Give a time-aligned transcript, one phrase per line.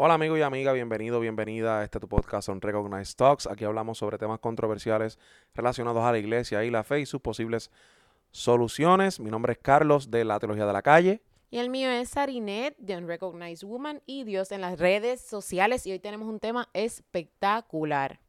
[0.00, 3.48] Hola amigo y amiga, bienvenido, bienvenida a este tu podcast on Recognized Talks.
[3.48, 5.18] Aquí hablamos sobre temas controversiales
[5.56, 7.72] relacionados a la iglesia y la fe y sus posibles
[8.30, 9.18] soluciones.
[9.18, 11.20] Mi nombre es Carlos de la Teología de la Calle.
[11.50, 15.84] Y el mío es Sarinet de Unrecognized Woman y Dios en las redes sociales.
[15.84, 18.20] Y hoy tenemos un tema espectacular.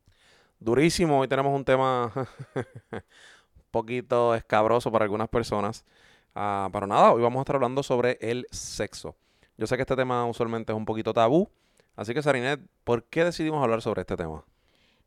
[0.60, 3.04] Durísimo, hoy tenemos un tema un
[3.70, 5.86] poquito escabroso para algunas personas.
[6.34, 9.16] Ah, pero nada, hoy vamos a estar hablando sobre el sexo.
[9.60, 11.50] Yo sé que este tema usualmente es un poquito tabú,
[11.98, 14.46] así que Sarinet, ¿por qué decidimos hablar sobre este tema?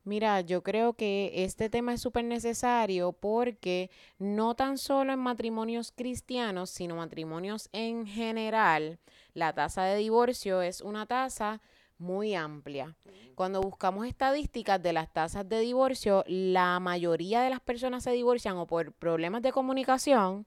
[0.05, 5.91] Mira, yo creo que este tema es súper necesario porque no tan solo en matrimonios
[5.91, 8.99] cristianos, sino matrimonios en general,
[9.33, 11.63] la tasa de divorcio es una tasa
[11.97, 12.95] muy amplia.
[13.35, 18.59] Cuando buscamos estadísticas de las tasas de divorcio, la mayoría de las personas se divorcian
[18.59, 20.45] o por problemas de comunicación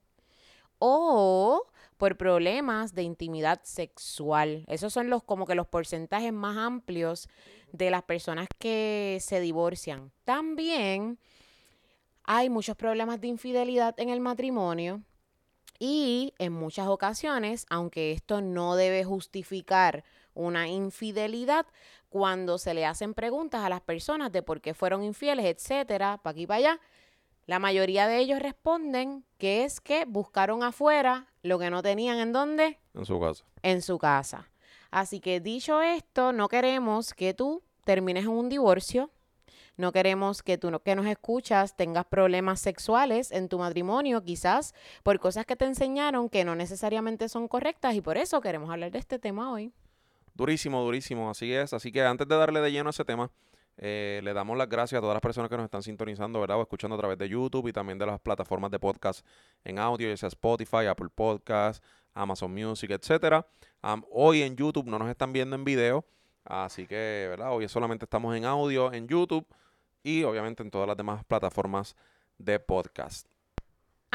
[0.77, 1.63] o
[1.97, 4.65] por problemas de intimidad sexual.
[4.67, 7.29] Esos son los como que los porcentajes más amplios
[7.71, 10.11] de las personas que se divorcian.
[10.23, 11.19] También
[12.23, 15.01] hay muchos problemas de infidelidad en el matrimonio
[15.79, 20.03] y en muchas ocasiones, aunque esto no debe justificar
[20.33, 21.65] una infidelidad,
[22.09, 26.31] cuando se le hacen preguntas a las personas de por qué fueron infieles, etcétera, para
[26.31, 26.79] aquí para allá,
[27.45, 32.33] la mayoría de ellos responden que es que buscaron afuera lo que no tenían en
[32.33, 32.79] dónde?
[32.93, 33.43] En su casa.
[33.61, 34.49] En su casa.
[34.89, 39.11] Así que dicho esto, no queremos que tú termines en un divorcio.
[39.77, 44.73] No queremos que tú que nos escuchas tengas problemas sexuales en tu matrimonio, quizás
[45.03, 48.91] por cosas que te enseñaron que no necesariamente son correctas y por eso queremos hablar
[48.91, 49.73] de este tema hoy.
[50.33, 51.73] Durísimo, durísimo, así es.
[51.73, 53.29] Así que antes de darle de lleno a ese tema,
[53.77, 56.57] eh, le damos las gracias a todas las personas que nos están sintonizando, ¿verdad?
[56.57, 59.25] O escuchando a través de YouTube y también de las plataformas de podcast
[59.63, 63.45] en audio, ya sea Spotify, Apple Podcast, Amazon Music, etcétera.
[64.11, 66.05] hoy en YouTube no nos están viendo en video,
[66.45, 67.51] así que, ¿verdad?
[67.51, 69.45] Hoy solamente estamos en audio en YouTube
[70.03, 71.95] y obviamente en todas las demás plataformas
[72.37, 73.34] de podcast.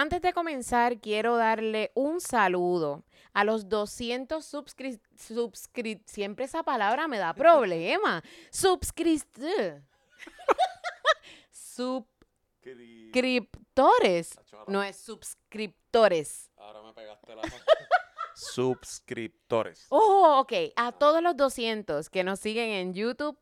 [0.01, 6.01] Antes de comenzar, quiero darle un saludo a los 200 suscriptores.
[6.07, 8.25] Siempre esa palabra me da problema.
[8.51, 9.83] Subscriptores.
[11.53, 14.41] Subscriptores.
[14.69, 16.51] No es suscriptores.
[16.57, 17.43] Ahora me pegaste la
[18.35, 19.85] Subscriptores.
[19.91, 20.73] Oh, ok.
[20.77, 23.37] A todos los 200 que nos siguen en YouTube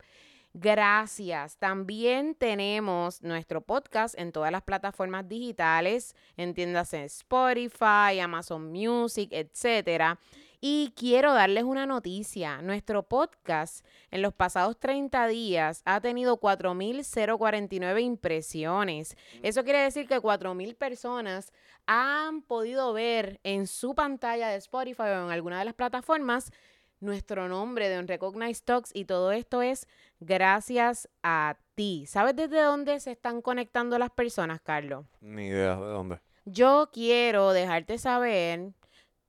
[0.54, 1.56] Gracias.
[1.58, 10.18] También tenemos nuestro podcast en todas las plataformas digitales, entiéndase Spotify, Amazon Music, etcétera.
[10.60, 12.60] Y quiero darles una noticia.
[12.62, 19.16] Nuestro podcast en los pasados 30 días ha tenido 4.049 impresiones.
[19.42, 21.52] Eso quiere decir que 4.000 personas
[21.86, 26.50] han podido ver en su pantalla de Spotify o en alguna de las plataformas
[27.00, 29.86] nuestro nombre de Unrecognized Talks y todo esto es
[30.20, 32.04] gracias a ti.
[32.06, 35.06] ¿Sabes desde dónde se están conectando las personas, Carlos?
[35.20, 36.20] Ni idea de dónde.
[36.44, 38.72] Yo quiero dejarte saber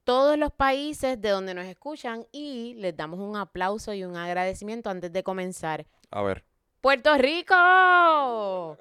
[0.04, 4.90] todos los países de donde nos escuchan y les damos un aplauso y un agradecimiento
[4.90, 5.86] antes de comenzar.
[6.10, 6.44] A ver.
[6.82, 8.78] Puerto Rico.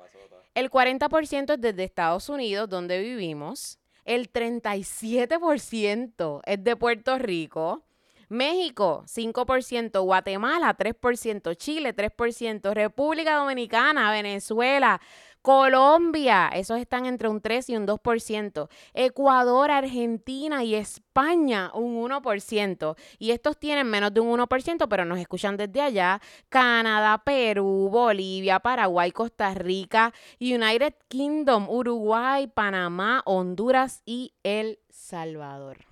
[0.55, 3.79] El 40% es desde Estados Unidos, donde vivimos.
[4.05, 7.83] El 37% es de Puerto Rico.
[8.29, 15.01] México, 5%, Guatemala, 3%, Chile, 3%, República Dominicana, Venezuela,
[15.43, 18.69] Colombia, esos están entre un 3 y un 2%.
[18.93, 22.97] Ecuador, Argentina y España, un 1%.
[23.19, 26.21] Y estos tienen menos de un 1%, pero nos escuchan desde allá.
[26.51, 35.88] Canadá, Perú, Bolivia, Paraguay, Costa Rica, United Kingdom, Uruguay, Panamá, Honduras y El Salvador.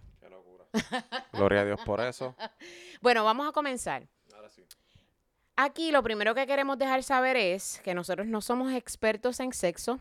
[1.32, 2.34] Gloria a Dios por eso.
[3.02, 4.08] Bueno, vamos a comenzar.
[5.54, 9.98] Aquí lo primero que queremos dejar saber es que nosotros no somos expertos en sexo.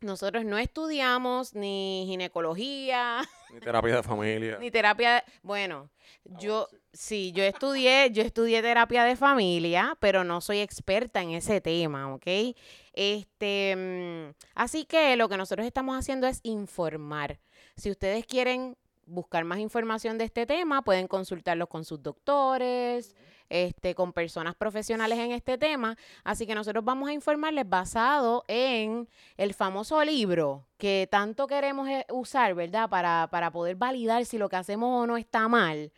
[0.00, 3.20] Nosotros no estudiamos ni ginecología.
[3.52, 4.58] Ni terapia de familia.
[4.58, 5.24] Ni terapia.
[5.42, 7.32] Bueno, ah, yo sí.
[7.32, 12.56] yo estudié, yo estudié terapia de familia, pero no soy experta en ese tema, ¿ok?
[12.94, 17.40] Este, mm, así que lo que nosotros estamos haciendo es informar.
[17.76, 18.76] Si ustedes quieren
[19.10, 23.14] buscar más información de este tema, pueden consultarlo con sus doctores,
[23.50, 25.96] este, con personas profesionales en este tema.
[26.24, 32.06] Así que nosotros vamos a informarles basado en el famoso libro que tanto queremos eh,
[32.10, 32.88] usar, ¿verdad?
[32.88, 35.92] Para, para poder validar si lo que hacemos o no está mal.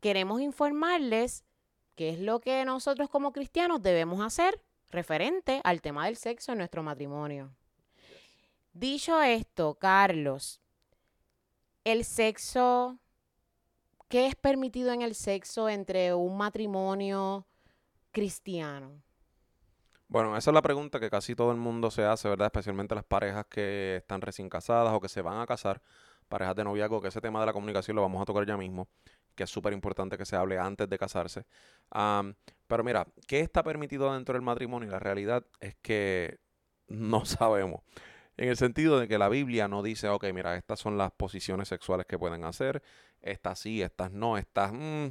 [0.00, 1.44] Queremos informarles
[1.96, 6.58] qué es lo que nosotros como cristianos debemos hacer referente al tema del sexo en
[6.58, 7.50] nuestro matrimonio.
[8.72, 10.60] Dicho esto, Carlos,
[11.84, 12.98] el sexo
[14.14, 17.46] ¿qué es permitido en el sexo entre un matrimonio
[18.12, 19.02] cristiano?
[20.06, 22.46] Bueno, esa es la pregunta que casi todo el mundo se hace, ¿verdad?
[22.46, 25.82] Especialmente las parejas que están recién casadas o que se van a casar,
[26.28, 28.86] parejas de noviazgo, que ese tema de la comunicación lo vamos a tocar ya mismo,
[29.34, 31.44] que es súper importante que se hable antes de casarse.
[32.68, 34.90] pero mira, ¿qué está permitido dentro del matrimonio?
[34.90, 36.38] La realidad es que
[36.86, 37.80] no sabemos.
[38.36, 41.68] En el sentido de que la Biblia no dice, ok, mira, estas son las posiciones
[41.68, 42.82] sexuales que pueden hacer,
[43.22, 44.72] estas sí, estas no, estas...
[44.72, 45.08] Mm,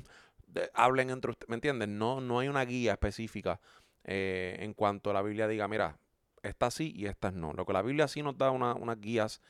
[0.74, 1.98] hablen entre ustedes, ¿me entienden?
[1.98, 3.60] No, no hay una guía específica
[4.04, 5.98] eh, en cuanto a la Biblia diga, mira,
[6.44, 7.54] estas sí y estas no.
[7.54, 9.42] Lo que la Biblia sí nos da unas guías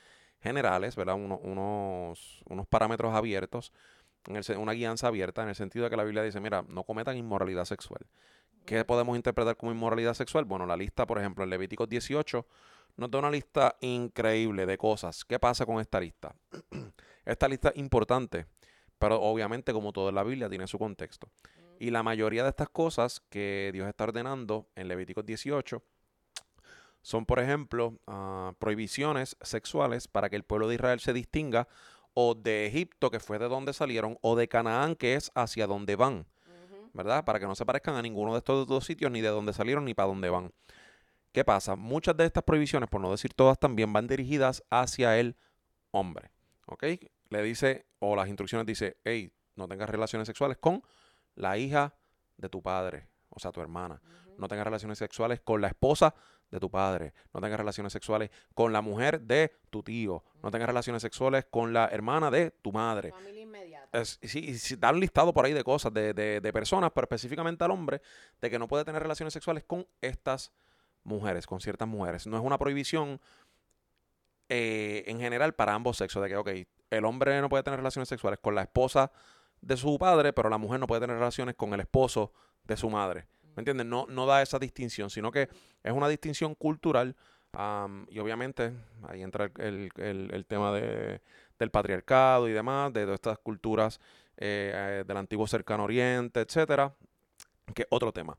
[0.42, 1.16] generales, ¿verdad?
[1.16, 3.74] unos, unos parámetros abiertos,
[4.28, 6.84] en el, una guianza abierta en el sentido de que la Biblia dice, mira, no
[6.84, 8.06] cometan inmoralidad sexual.
[8.66, 10.46] ¿Qué podemos interpretar como inmoralidad sexual?
[10.46, 12.46] Bueno, la lista, por ejemplo, en Levíticos 18
[12.96, 15.26] nos da una lista increíble de cosas.
[15.26, 16.36] ¿Qué pasa con esta lista?
[17.26, 18.46] esta lista es importante,
[18.98, 21.30] pero obviamente como todo en la Biblia tiene su contexto.
[21.80, 25.84] Y la mayoría de estas cosas que Dios está ordenando en Levíticos 18
[27.02, 31.68] son, por ejemplo, ah, prohibiciones sexuales para que el pueblo de Israel se distinga
[32.14, 35.96] o de Egipto, que fue de donde salieron, o de Canaán, que es hacia donde
[35.96, 36.26] van.
[36.94, 37.26] ¿Verdad?
[37.26, 39.86] Para que no se parezcan a ninguno de estos dos sitios, ni de dónde salieron,
[39.86, 40.52] ni para dónde van.
[41.32, 41.76] ¿Qué pasa?
[41.76, 45.36] Muchas de estas prohibiciones, por no decir todas, también van dirigidas hacia el
[45.92, 46.32] hombre.
[46.68, 46.84] ¿Ok?
[47.30, 50.84] Le dice, o las instrucciones dice, hey, no tengas relaciones sexuales con
[51.36, 51.96] la hija
[52.38, 54.02] de tu padre, o sea, tu hermana.
[54.38, 56.14] No tengas relaciones sexuales con la esposa
[56.52, 57.14] de tu padre.
[57.34, 60.24] No tengas relaciones sexuales con la mujer de tu tío.
[60.44, 63.12] No tengas relaciones sexuales con la hermana de tu madre.
[63.12, 63.83] Familia inmediata.
[64.02, 67.64] Sí, sí, da un listado por ahí de cosas, de, de, de, personas, pero específicamente
[67.64, 68.02] al hombre,
[68.42, 70.52] de que no puede tener relaciones sexuales con estas
[71.04, 72.26] mujeres, con ciertas mujeres.
[72.28, 73.20] No es una prohibición
[74.50, 76.50] eh, en general para ambos sexos, de que, ok,
[76.90, 79.12] el hombre no puede tener relaciones sexuales con la esposa
[79.62, 82.90] de su padre, pero la mujer no puede tener relaciones con el esposo de su
[82.90, 83.28] madre.
[83.56, 83.86] ¿Me entiendes?
[83.86, 85.50] No, no da esa distinción, sino que
[85.84, 87.16] es una distinción cultural
[88.10, 88.74] y obviamente
[89.08, 91.22] ahí entra el, el, tema de,
[91.60, 94.00] del patriarcado y demás, de todas estas culturas
[94.38, 96.96] eh, eh, del antiguo cercano oriente, etcétera,
[97.76, 98.38] que otro tema.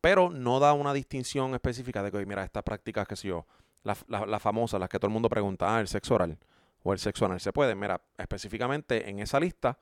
[0.00, 3.46] Pero no da una distinción específica de que, mira, estas prácticas, que sé yo,
[3.84, 6.36] las la, famosas, las que todo el mundo pregunta, ah, el sexo oral
[6.82, 7.76] o el sexo anal, se puede.
[7.76, 9.78] Mira, específicamente en esa lista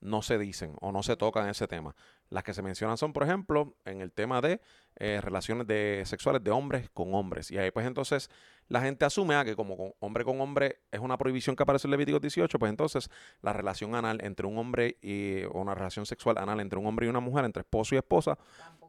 [0.00, 1.94] no se dicen o no se tocan ese tema.
[2.32, 4.62] Las que se mencionan son, por ejemplo, en el tema de
[4.96, 7.50] eh, relaciones de, sexuales de hombres con hombres.
[7.50, 8.30] Y ahí pues entonces
[8.68, 11.90] la gente asume ah, que como hombre con hombre es una prohibición que aparece en
[11.90, 13.10] Levítico 18, pues entonces
[13.42, 17.04] la relación anal entre un hombre y o una relación sexual anal entre un hombre
[17.04, 18.38] y una mujer, entre esposo y esposa,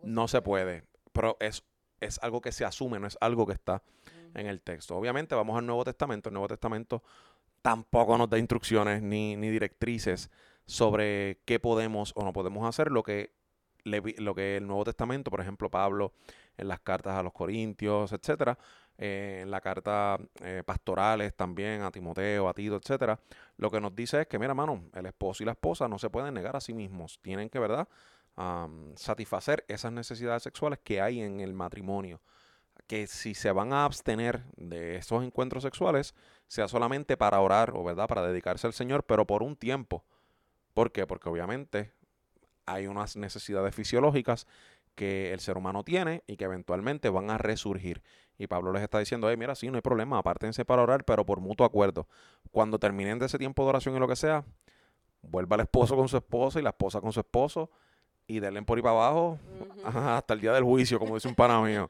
[0.04, 0.86] no se puede.
[1.12, 1.66] Pero es,
[2.00, 3.84] es algo que se asume, no es algo que está
[4.36, 4.96] en el texto.
[4.96, 6.30] Obviamente vamos al Nuevo Testamento.
[6.30, 7.04] El Nuevo Testamento
[7.62, 10.32] tampoco nos da instrucciones ni, ni directrices
[10.66, 13.34] sobre qué podemos o no podemos hacer, lo que,
[13.84, 16.14] lo que el Nuevo Testamento, por ejemplo, Pablo
[16.58, 18.58] en las cartas a los Corintios, etcétera,
[18.98, 23.20] eh, en la carta eh, pastorales también a Timoteo, a Tito, etcétera,
[23.58, 26.10] lo que nos dice es que, mira, hermano, el esposo y la esposa no se
[26.10, 27.88] pueden negar a sí mismos, tienen que, ¿verdad?,
[28.96, 32.22] satisfacer esas necesidades sexuales que hay en el matrimonio.
[32.88, 36.16] Que si se van a abstener de esos encuentros sexuales,
[36.48, 40.04] sea solamente para orar o verdad, para dedicarse al Señor, pero por un tiempo,
[40.74, 41.06] ¿Por qué?
[41.08, 41.92] Porque obviamente
[42.66, 44.48] hay unas necesidades fisiológicas
[44.96, 48.02] que el ser humano tiene y que eventualmente van a resurgir.
[48.38, 51.26] Y Pablo les está diciendo, hey, mira, sí, no hay problema, apártense para orar, pero
[51.26, 52.08] por mutuo acuerdo.
[52.52, 54.44] Cuando terminen de ese tiempo de oración y lo que sea,
[55.22, 57.70] vuelva el esposo con su esposa y la esposa con su esposo
[58.28, 59.40] y denle por ahí para abajo
[59.84, 61.90] hasta el día del juicio, como dice un pana mío.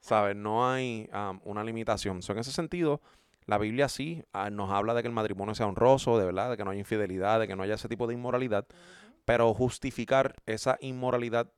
[0.00, 0.36] ¿Sabes?
[0.36, 1.10] No hay
[1.44, 2.20] una limitación.
[2.26, 3.00] en ese sentido,
[3.48, 6.58] la Biblia sí ah, nos habla de que el matrimonio sea honroso, de verdad, de
[6.58, 8.66] que no haya infidelidad, de que no haya ese tipo de inmoralidad,
[9.24, 11.50] pero justificar esa inmoralidad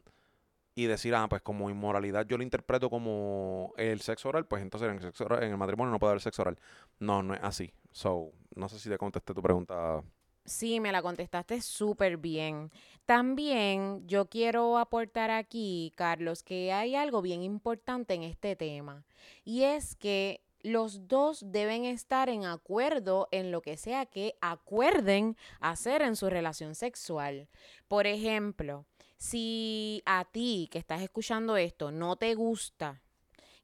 [0.76, 4.88] y decir, ah, pues como inmoralidad yo lo interpreto como el sexo oral, pues entonces
[4.88, 6.60] en el, sexo en el matrimonio no puede haber sexo oral.
[7.00, 7.72] No, no es así.
[7.90, 10.00] So, no sé si te contesté tu pregunta.
[10.44, 12.70] Sí, me la contestaste súper bien.
[13.04, 19.04] También yo quiero aportar aquí, Carlos, que hay algo bien importante en este tema.
[19.44, 25.36] Y es que los dos deben estar en acuerdo en lo que sea que acuerden
[25.60, 27.48] hacer en su relación sexual.
[27.88, 28.86] Por ejemplo,
[29.16, 33.02] si a ti que estás escuchando esto no te gusta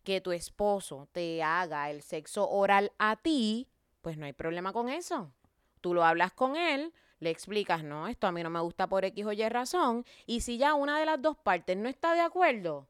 [0.05, 3.69] que tu esposo te haga el sexo oral a ti,
[4.03, 5.33] pues no hay problema con eso.
[5.81, 9.05] Tú lo hablas con él, le explicas, no, esto a mí no me gusta por
[9.05, 12.21] X o Y razón, y si ya una de las dos partes no está de
[12.21, 12.87] acuerdo,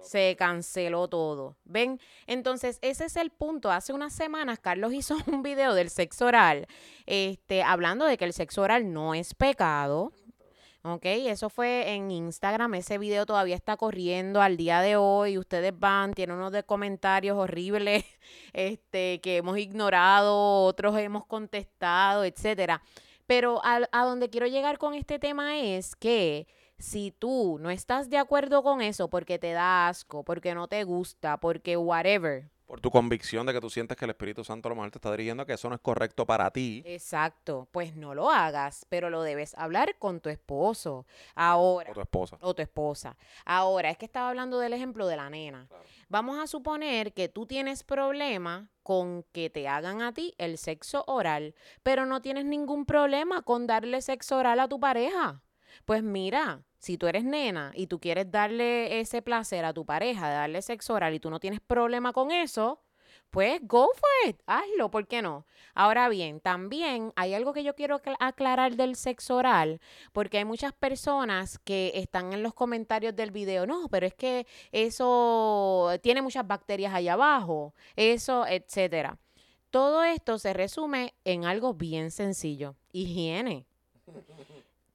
[0.00, 1.56] se canceló todo.
[1.64, 2.00] ¿Ven?
[2.26, 3.70] Entonces, ese es el punto.
[3.70, 6.66] Hace unas semanas Carlos hizo un video del sexo oral,
[7.06, 10.12] este, hablando de que el sexo oral no es pecado.
[10.82, 11.04] ¿Ok?
[11.04, 12.74] Eso fue en Instagram.
[12.74, 15.36] Ese video todavía está corriendo al día de hoy.
[15.36, 18.04] Ustedes van, tienen unos de comentarios horribles
[18.52, 22.80] este, que hemos ignorado, otros hemos contestado, etcétera.
[23.26, 26.46] Pero a, a donde quiero llegar con este tema es que
[26.78, 30.84] si tú no estás de acuerdo con eso porque te da asco, porque no te
[30.84, 34.70] gusta, porque whatever, Por tu convicción de que tú sientes que el Espíritu Santo a
[34.70, 36.82] lo mejor te está dirigiendo a que eso no es correcto para ti.
[36.84, 41.06] exacto, pues no lo hagas, pero lo debes hablar con tu esposo.
[41.34, 42.38] Ahora, O tu esposa.
[42.42, 43.16] o tu esposa.
[43.46, 45.66] Ahora, es que estaba hablando del ejemplo de la nena.
[45.68, 45.84] Claro.
[46.10, 51.04] Vamos a suponer que tú tienes problema con que te hagan a ti el sexo
[51.06, 55.40] oral, pero no tienes ningún problema con darle sexo oral a tu pareja.
[55.84, 60.28] Pues mira, si tú eres nena y tú quieres darle ese placer a tu pareja
[60.28, 62.80] darle sexo oral y tú no tienes problema con eso,
[63.30, 65.46] pues go for it, hazlo, ¿por qué no?
[65.74, 69.80] Ahora bien, también hay algo que yo quiero acla- aclarar del sexo oral,
[70.12, 74.46] porque hay muchas personas que están en los comentarios del video, no, pero es que
[74.72, 79.18] eso tiene muchas bacterias allá abajo, eso, etcétera.
[79.70, 83.66] Todo esto se resume en algo bien sencillo, higiene.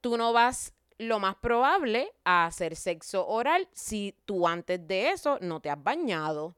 [0.04, 5.38] Tú no vas lo más probable a hacer sexo oral si tú antes de eso
[5.40, 6.54] no te has bañado.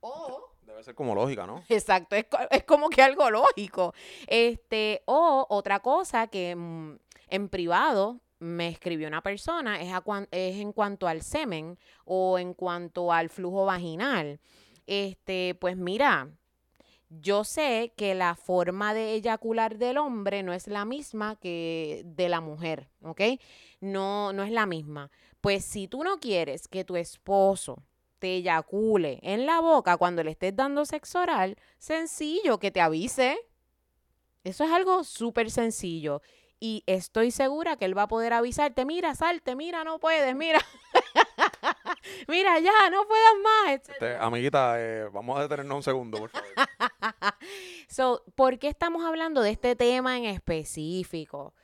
[0.00, 1.62] O Debe ser como lógica, ¿no?
[1.68, 3.94] Exacto, es, es como que algo lógico.
[4.26, 6.96] Este, o otra cosa que mm,
[7.28, 12.36] en privado me escribió una persona es, a cuan- es en cuanto al semen o
[12.36, 14.40] en cuanto al flujo vaginal.
[14.88, 16.28] Este, pues mira,
[17.10, 22.28] yo sé que la forma de eyacular del hombre no es la misma que de
[22.28, 23.20] la mujer, ¿ok?
[23.80, 25.10] No, no es la misma.
[25.40, 27.82] Pues si tú no quieres que tu esposo
[28.18, 33.38] te eyacule en la boca cuando le estés dando sexo oral, sencillo, que te avise.
[34.44, 36.20] Eso es algo súper sencillo.
[36.60, 40.60] Y estoy segura que él va a poder avisarte, mira, salte, mira, no puedes, mira.
[42.28, 43.72] mira, ya, no puedas más.
[43.74, 46.48] Este, amiguita, eh, vamos a detenernos un segundo, por favor.
[47.88, 51.54] So, ¿por qué estamos hablando de este tema en específico?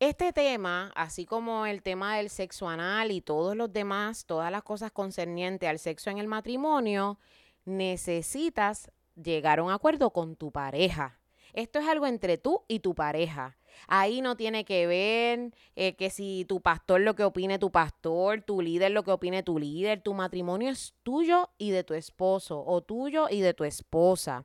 [0.00, 4.62] Este tema, así como el tema del sexo anal y todos los demás, todas las
[4.62, 7.18] cosas concernientes al sexo en el matrimonio,
[7.64, 11.20] necesitas llegar a un acuerdo con tu pareja.
[11.52, 13.56] Esto es algo entre tú y tu pareja.
[13.88, 18.42] Ahí no tiene que ver eh, que si tu pastor lo que opine tu pastor,
[18.42, 22.62] tu líder lo que opine tu líder, tu matrimonio es tuyo y de tu esposo
[22.66, 24.44] o tuyo y de tu esposa.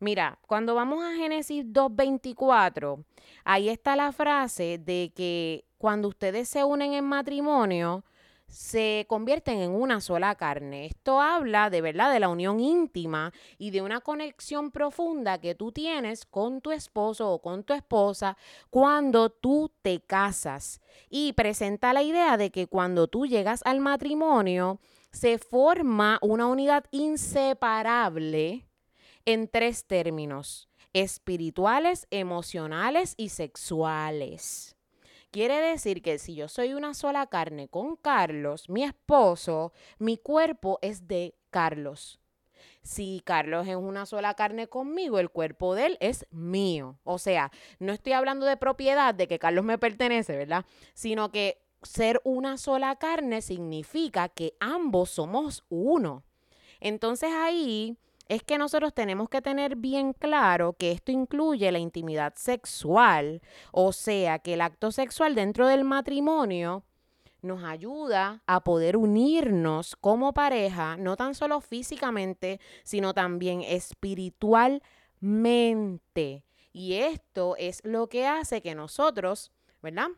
[0.00, 3.04] Mira, cuando vamos a Génesis 2.24,
[3.44, 8.04] ahí está la frase de que cuando ustedes se unen en matrimonio,
[8.48, 10.86] se convierten en una sola carne.
[10.86, 15.70] Esto habla de verdad de la unión íntima y de una conexión profunda que tú
[15.70, 18.36] tienes con tu esposo o con tu esposa
[18.70, 20.80] cuando tú te casas.
[21.10, 24.80] Y presenta la idea de que cuando tú llegas al matrimonio,
[25.12, 28.66] se forma una unidad inseparable
[29.24, 34.77] en tres términos, espirituales, emocionales y sexuales.
[35.30, 40.78] Quiere decir que si yo soy una sola carne con Carlos, mi esposo, mi cuerpo
[40.80, 42.18] es de Carlos.
[42.82, 46.98] Si Carlos es una sola carne conmigo, el cuerpo de él es mío.
[47.04, 50.64] O sea, no estoy hablando de propiedad, de que Carlos me pertenece, ¿verdad?
[50.94, 56.24] Sino que ser una sola carne significa que ambos somos uno.
[56.80, 62.34] Entonces ahí es que nosotros tenemos que tener bien claro que esto incluye la intimidad
[62.36, 63.40] sexual,
[63.72, 66.84] o sea, que el acto sexual dentro del matrimonio
[67.40, 76.44] nos ayuda a poder unirnos como pareja, no tan solo físicamente, sino también espiritualmente.
[76.72, 80.08] Y esto es lo que hace que nosotros, ¿verdad?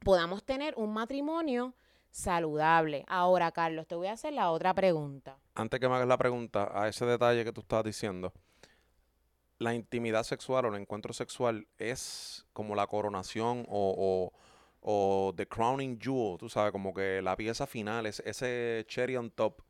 [0.00, 1.74] Podamos tener un matrimonio
[2.14, 3.04] saludable.
[3.08, 5.36] Ahora, Carlos, te voy a hacer la otra pregunta.
[5.56, 8.32] Antes que me hagas la pregunta, a ese detalle que tú estabas diciendo,
[9.58, 14.32] la intimidad sexual o el encuentro sexual es como la coronación o, o,
[14.80, 19.32] o the crowning jewel, tú sabes, como que la pieza final, es, ese cherry on
[19.32, 19.62] top,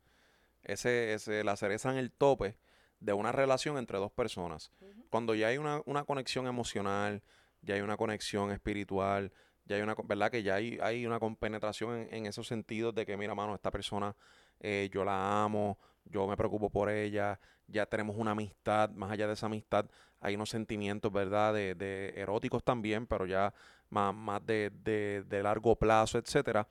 [0.61, 2.57] ese, ese, la cereza en el tope
[2.99, 4.71] de una relación entre dos personas.
[5.09, 7.23] Cuando ya hay una, una conexión emocional,
[7.63, 9.31] ya hay una conexión espiritual,
[9.65, 10.31] ya hay una, ¿verdad?
[10.31, 13.71] Que ya hay, hay una compenetración en, en esos sentidos de que, mira, mano, esta
[13.71, 14.15] persona
[14.59, 19.27] eh, yo la amo, yo me preocupo por ella, ya tenemos una amistad, más allá
[19.27, 19.85] de esa amistad
[20.21, 21.53] hay unos sentimientos, ¿verdad?
[21.53, 23.53] De, de eróticos también, pero ya
[23.89, 26.67] más, más de, de, de largo plazo, etcétera.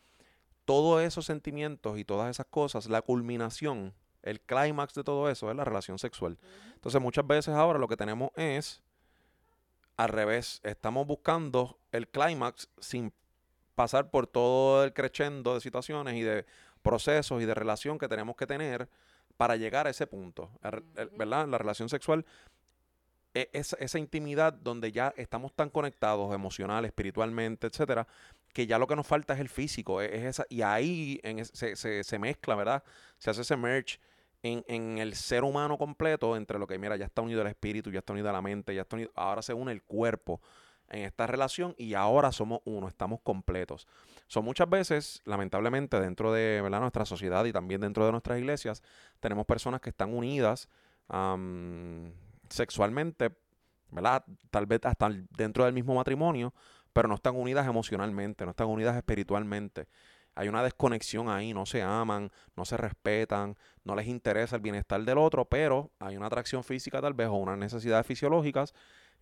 [0.65, 5.57] todos esos sentimientos y todas esas cosas, la culminación, el clímax de todo eso es
[5.57, 6.39] la relación sexual.
[6.75, 8.83] Entonces muchas veces ahora lo que tenemos es
[9.97, 13.13] al revés, estamos buscando el clímax sin
[13.75, 16.45] pasar por todo el crescendo de situaciones y de
[16.83, 18.89] procesos y de relación que tenemos que tener
[19.37, 20.51] para llegar a ese punto,
[21.17, 21.49] ¿verdad?
[21.49, 22.25] La relación sexual
[23.33, 28.07] e, es esa intimidad donde ya estamos tan conectados emocional, espiritualmente, etcétera,
[28.53, 31.45] que ya lo que nos falta es el físico, e, es, esa, y ahí en
[31.45, 32.85] se, se, se, mezcla, ¿verdad?
[33.19, 33.99] Se hace ese merge
[34.43, 37.91] en, en, el ser humano completo entre lo que, mira, ya está unido el espíritu,
[37.91, 40.41] ya está unido la mente, ya está unido, ahora se une el cuerpo
[40.91, 43.87] en esta relación y ahora somos uno, estamos completos.
[44.27, 48.83] Son muchas veces, lamentablemente, dentro de nuestra sociedad y también dentro de nuestras iglesias,
[49.21, 50.69] tenemos personas que están unidas
[52.49, 53.37] sexualmente,
[53.91, 54.25] ¿verdad?
[54.51, 56.55] Tal vez hasta dentro del mismo matrimonio,
[56.93, 59.89] pero no están unidas emocionalmente, no están unidas espiritualmente.
[60.37, 65.01] Hay una desconexión ahí, no se aman, no se respetan, no les interesa el bienestar
[65.05, 68.75] del otro, pero hay una atracción física tal vez o unas necesidades fisiológicas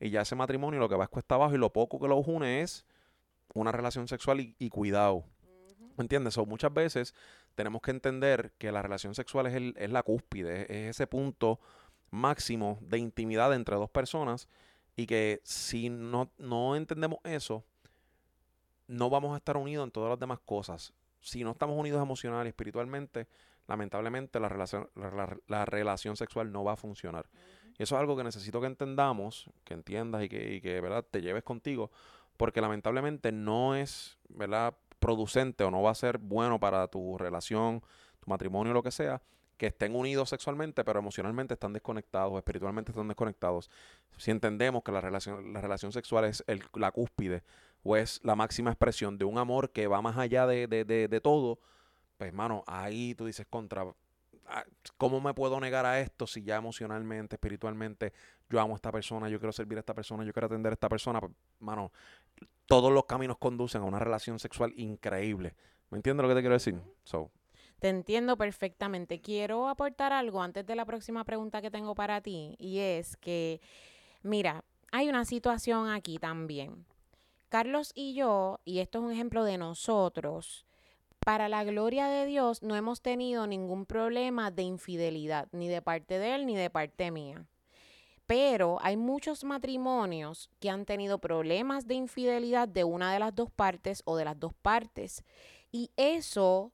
[0.02, 2.16] y ya ese matrimonio lo que va es cuesta abajo y lo poco que lo
[2.16, 2.84] une es
[3.54, 5.24] una relación sexual y, cuidado.
[5.96, 6.36] ¿Me entiendes?
[6.38, 7.14] O muchas veces
[7.54, 11.60] tenemos que entender que la relación sexual es, el, es la cúspide, es ese punto
[12.10, 14.48] máximo de intimidad entre dos personas
[14.96, 17.64] y que si no, no entendemos eso,
[18.88, 20.92] no vamos a estar unidos en todas las demás cosas.
[21.20, 23.28] Si no estamos unidos emocional y espiritualmente,
[23.68, 27.26] lamentablemente la relación, la, relación sexual no va a funcionar.
[27.78, 31.04] Y eso es algo que necesito que entendamos, que entiendas y que, y que ¿verdad?
[31.10, 31.90] te lleves contigo,
[32.36, 34.74] porque lamentablemente no es ¿verdad?
[34.98, 37.82] producente o no va a ser bueno para tu relación,
[38.20, 39.20] tu matrimonio, lo que sea,
[39.56, 43.70] que estén unidos sexualmente, pero emocionalmente están desconectados, espiritualmente están desconectados.
[44.16, 47.42] Si entendemos que la relación, la relación sexual es el, la cúspide
[47.84, 51.20] o es la máxima expresión de un amor que va más allá de, de, de,
[51.20, 51.58] todo,
[52.16, 53.84] pues hermano, ahí tú dices contra,
[54.96, 58.12] ¿cómo me puedo negar a esto si ya emocionalmente, espiritualmente,
[58.48, 60.74] yo amo a esta persona, yo quiero servir a esta persona, yo quiero atender a
[60.74, 61.20] esta persona?
[61.20, 61.92] Pues, mano,
[62.66, 65.54] todos los caminos conducen a una relación sexual increíble.
[65.90, 66.80] ¿Me entiendes lo que te quiero decir?
[67.04, 67.30] So,
[67.82, 69.20] te entiendo perfectamente.
[69.20, 73.60] Quiero aportar algo antes de la próxima pregunta que tengo para ti y es que,
[74.22, 76.86] mira, hay una situación aquí también.
[77.48, 80.64] Carlos y yo, y esto es un ejemplo de nosotros,
[81.24, 86.18] para la gloria de Dios no hemos tenido ningún problema de infidelidad, ni de parte
[86.18, 87.46] de él ni de parte mía.
[88.26, 93.50] Pero hay muchos matrimonios que han tenido problemas de infidelidad de una de las dos
[93.50, 95.22] partes o de las dos partes.
[95.70, 96.72] Y eso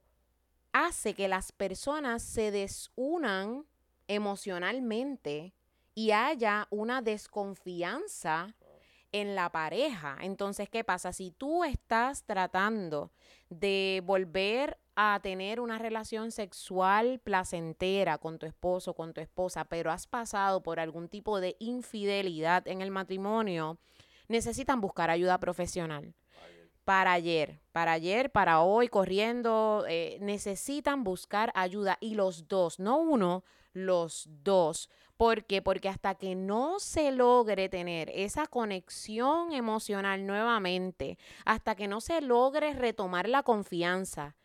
[0.72, 3.66] hace que las personas se desunan
[4.06, 5.52] emocionalmente
[5.94, 8.54] y haya una desconfianza
[9.20, 10.16] en la pareja.
[10.20, 11.12] Entonces, ¿qué pasa?
[11.12, 13.10] Si tú estás tratando
[13.50, 19.90] de volver a tener una relación sexual placentera con tu esposo, con tu esposa, pero
[19.90, 23.78] has pasado por algún tipo de infidelidad en el matrimonio,
[24.26, 26.14] necesitan buscar ayuda profesional
[26.88, 32.98] para ayer, para ayer, para hoy, corriendo, eh, necesitan buscar ayuda y los dos, no
[32.98, 33.44] uno,
[33.86, 34.88] los dos.
[35.16, 35.62] ¿Por qué?
[35.62, 42.20] Porque hasta que no se logre tener esa conexión emocional nuevamente, hasta que no se
[42.20, 44.36] logre retomar la confianza,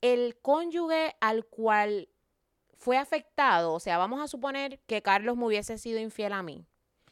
[0.00, 2.08] el cónyuge al cual
[2.76, 6.66] fue afectado, o sea, vamos a suponer que Carlos me hubiese sido infiel a mí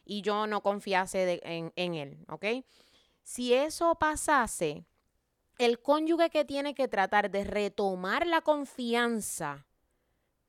[0.05, 2.45] y yo no confiase en, en él, ¿ok?
[3.23, 4.85] Si eso pasase,
[5.59, 9.67] el cónyuge que tiene que tratar de retomar la confianza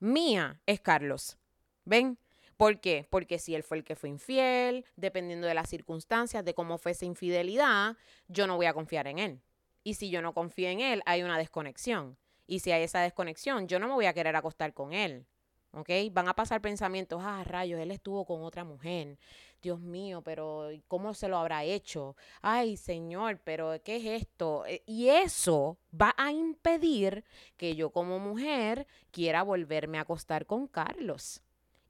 [0.01, 1.37] mía es Carlos.
[1.85, 2.17] ¿Ven?
[2.57, 3.07] ¿Por qué?
[3.09, 6.91] Porque si él fue el que fue infiel, dependiendo de las circunstancias, de cómo fue
[6.91, 7.95] esa infidelidad,
[8.27, 9.41] yo no voy a confiar en él.
[9.83, 12.17] Y si yo no confío en él, hay una desconexión.
[12.45, 15.25] Y si hay esa desconexión, yo no me voy a querer acostar con él.
[15.71, 15.89] ¿Ok?
[16.11, 19.17] Van a pasar pensamientos, ah, rayos, él estuvo con otra mujer.
[19.61, 22.15] Dios mío, pero ¿cómo se lo habrá hecho?
[22.41, 24.65] Ay, Señor, pero ¿qué es esto?
[24.65, 27.23] Eh, y eso va a impedir
[27.57, 31.41] que yo como mujer quiera volverme a acostar con Carlos.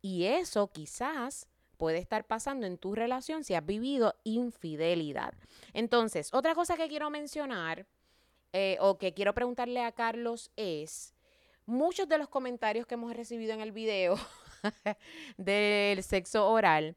[0.02, 5.34] Y eso quizás puede estar pasando en tu relación si has vivido infidelidad.
[5.74, 7.88] Entonces, otra cosa que quiero mencionar
[8.54, 11.16] eh, o que quiero preguntarle a Carlos es,
[11.66, 14.16] muchos de los comentarios que hemos recibido en el video
[15.38, 16.96] del sexo oral,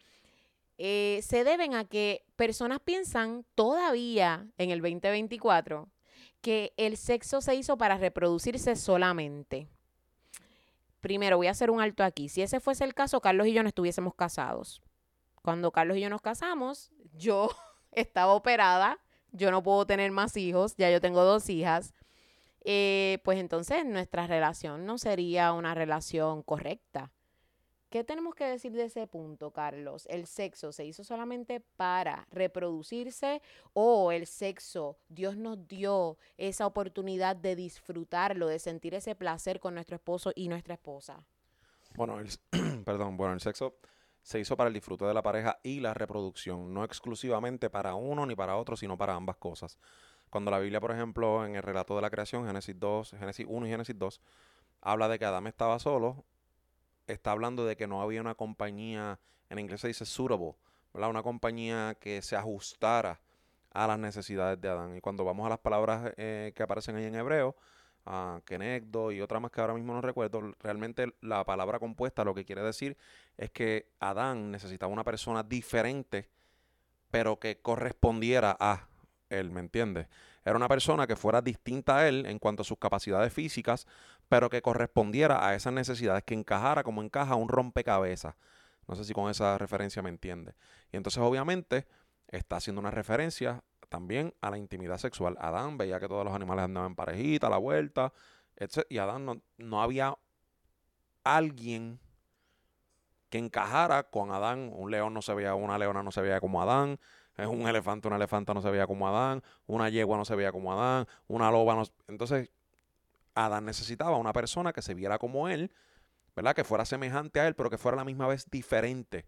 [0.79, 5.89] eh, se deben a que personas piensan todavía en el 2024
[6.41, 9.67] que el sexo se hizo para reproducirse solamente.
[11.01, 12.29] Primero, voy a hacer un alto aquí.
[12.29, 14.83] Si ese fuese el caso, Carlos y yo no estuviésemos casados.
[15.43, 17.49] Cuando Carlos y yo nos casamos, yo
[17.93, 18.99] estaba operada,
[19.33, 21.95] yo no puedo tener más hijos, ya yo tengo dos hijas.
[22.65, 27.11] eh, pues entonces nuestra relación no sería una relación correcta.
[27.95, 30.09] ¿Qué tenemos que decir de ese punto, Carlos?
[30.11, 33.41] ¿El sexo se hizo solamente para reproducirse
[33.73, 39.75] o el sexo, Dios nos dio esa oportunidad de disfrutarlo, de sentir ese placer con
[39.75, 41.23] nuestro esposo y nuestra esposa?
[41.95, 42.31] Bueno, el,
[42.85, 43.77] perdón, bueno, el sexo
[44.23, 48.27] se hizo para el disfrute de la pareja y la reproducción, no exclusivamente para uno
[48.27, 49.79] ni para otro, sino para ambas cosas.
[50.31, 53.69] Cuando la Biblia, por ejemplo, en el relato de la creación, Génesis 2, Génesis 1
[53.69, 54.21] y Génesis 2,
[54.81, 56.25] habla de que Adán estaba solo,
[57.07, 59.19] está hablando de que no había una compañía,
[59.51, 60.55] en inglés se dice suitable.
[60.93, 63.21] Una compañía que se ajustara
[63.73, 64.97] a las necesidades de Adán.
[64.97, 67.57] Y cuando vamos a las palabras eh, que aparecen ahí en hebreo,
[68.07, 72.35] uh, Kenegdo y otra más que ahora mismo no recuerdo, realmente la palabra compuesta lo
[72.35, 72.97] que quiere decir
[73.37, 76.29] es que Adán necesitaba una persona diferente,
[77.11, 78.87] pero que correspondiera a
[79.29, 80.07] él, ¿me entiendes?
[80.45, 83.87] Era una persona que fuera distinta a él en cuanto a sus capacidades físicas,
[84.29, 88.35] pero que correspondiera a esas necesidades, que encajara como encaja un rompecabezas.
[88.87, 90.55] No sé si con esa referencia me entiende.
[90.93, 91.87] Y entonces obviamente
[92.29, 95.37] está haciendo una referencia también a la intimidad sexual.
[95.41, 98.13] Adán veía que todos los animales andaban en parejita, a la vuelta,
[98.57, 98.85] etc.
[98.89, 100.17] Y Adán no, no había
[101.23, 102.01] alguien
[103.31, 104.71] que encajara con Adán.
[104.75, 106.99] Un león no se veía, una leona no se veía como Adán.
[107.37, 109.43] Un elefante, una elefanta no se veía como Adán.
[109.67, 111.07] Una yegua no se veía como Adán.
[111.27, 111.83] Una loba no.
[112.07, 112.51] Entonces,
[113.35, 115.73] Adán necesitaba una persona que se viera como él,
[116.35, 116.55] ¿verdad?
[116.55, 119.27] Que fuera semejante a él, pero que fuera a la misma vez diferente.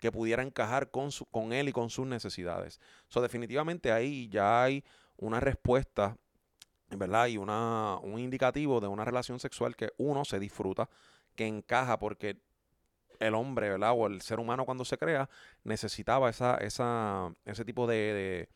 [0.00, 2.80] Que pudiera encajar con, su, con él y con sus necesidades.
[3.08, 4.84] So, definitivamente ahí ya hay
[5.16, 6.18] una respuesta,
[6.90, 7.28] ¿verdad?
[7.28, 10.88] Y una, un indicativo de una relación sexual que uno se disfruta,
[11.34, 12.40] que encaja porque
[13.20, 13.92] el hombre, ¿verdad?
[13.96, 15.28] O el ser humano cuando se crea,
[15.64, 18.48] necesitaba esa, esa, ese tipo de, de,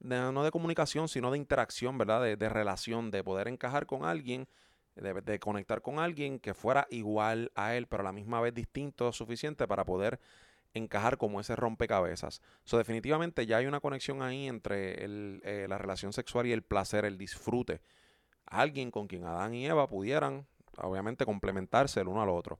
[0.00, 2.22] no de comunicación, sino de interacción, ¿verdad?
[2.22, 4.48] De, de relación, de poder encajar con alguien,
[4.94, 8.54] de, de, conectar con alguien que fuera igual a él, pero a la misma vez
[8.54, 10.20] distinto, suficiente para poder
[10.74, 12.42] encajar como ese rompecabezas.
[12.64, 17.04] So, definitivamente ya hay una conexión ahí entre eh, la relación sexual y el placer,
[17.04, 17.80] el disfrute.
[18.46, 22.58] Alguien con quien Adán y Eva pudieran, obviamente, complementarse el uno al otro.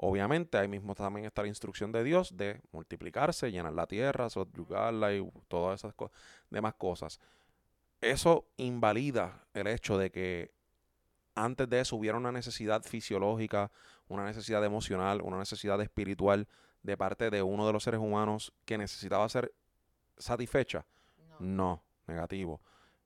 [0.00, 5.12] Obviamente, ahí mismo también está la instrucción de Dios de multiplicarse, llenar la tierra, subyugarla
[5.12, 5.92] y todas esas
[6.50, 7.18] demás cosas.
[8.00, 10.52] Eso invalida el hecho de que
[11.34, 13.72] antes de eso hubiera una necesidad fisiológica,
[14.06, 16.46] una necesidad emocional, una necesidad espiritual
[16.84, 19.52] de parte de uno de los seres humanos que necesitaba ser
[20.16, 20.86] satisfecha.
[21.40, 22.60] No, no negativo.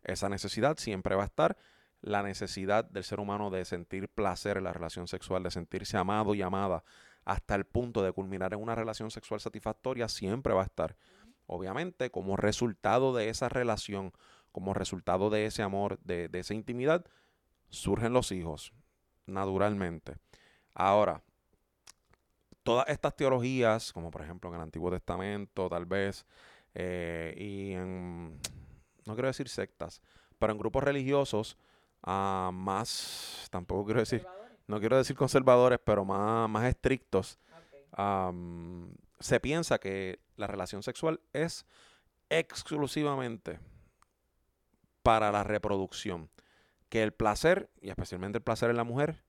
[0.04, 1.56] Esa necesidad siempre va a estar
[2.02, 6.34] la necesidad del ser humano de sentir placer en la relación sexual, de sentirse amado
[6.34, 6.84] y amada,
[7.24, 10.96] hasta el punto de culminar en una relación sexual satisfactoria, siempre va a estar.
[11.46, 14.12] Obviamente, como resultado de esa relación,
[14.50, 17.04] como resultado de ese amor, de, de esa intimidad,
[17.70, 18.72] surgen los hijos,
[19.26, 20.16] naturalmente.
[20.74, 21.22] Ahora,
[22.62, 26.26] todas estas teologías, como por ejemplo en el Antiguo Testamento, tal vez,
[26.74, 28.38] eh, y en,
[29.06, 30.00] no quiero decir sectas,
[30.38, 31.56] pero en grupos religiosos,
[32.06, 34.26] uh, más, tampoco quiero decir,
[34.66, 37.38] no quiero decir conservadores, pero más, más estrictos,
[37.68, 38.04] okay.
[38.04, 41.66] um, se piensa que la relación sexual es
[42.28, 43.60] exclusivamente
[45.02, 46.30] para la reproducción.
[46.88, 49.22] Que el placer, y especialmente el placer en la mujer,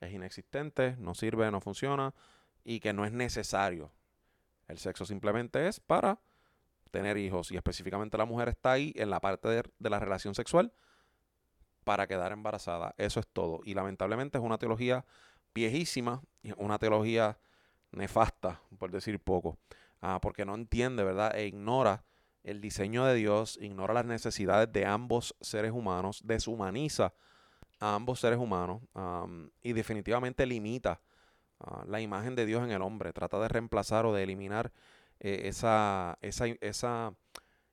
[0.00, 2.14] es inexistente, no sirve, no funciona
[2.64, 3.92] y que no es necesario.
[4.68, 6.20] El sexo simplemente es para
[6.90, 10.34] tener hijos y específicamente la mujer está ahí en la parte de, de la relación
[10.34, 10.72] sexual
[11.88, 12.94] para quedar embarazada.
[12.98, 13.62] Eso es todo.
[13.64, 15.06] Y lamentablemente es una teología
[15.54, 16.20] viejísima,
[16.58, 17.38] una teología
[17.92, 19.56] nefasta, por decir poco,
[20.02, 21.34] ah, porque no entiende, ¿verdad?
[21.34, 22.04] E ignora
[22.42, 27.14] el diseño de Dios, ignora las necesidades de ambos seres humanos, deshumaniza
[27.80, 31.00] a ambos seres humanos um, y definitivamente limita
[31.60, 34.72] uh, la imagen de Dios en el hombre, trata de reemplazar o de eliminar
[35.20, 37.14] eh, esa, esa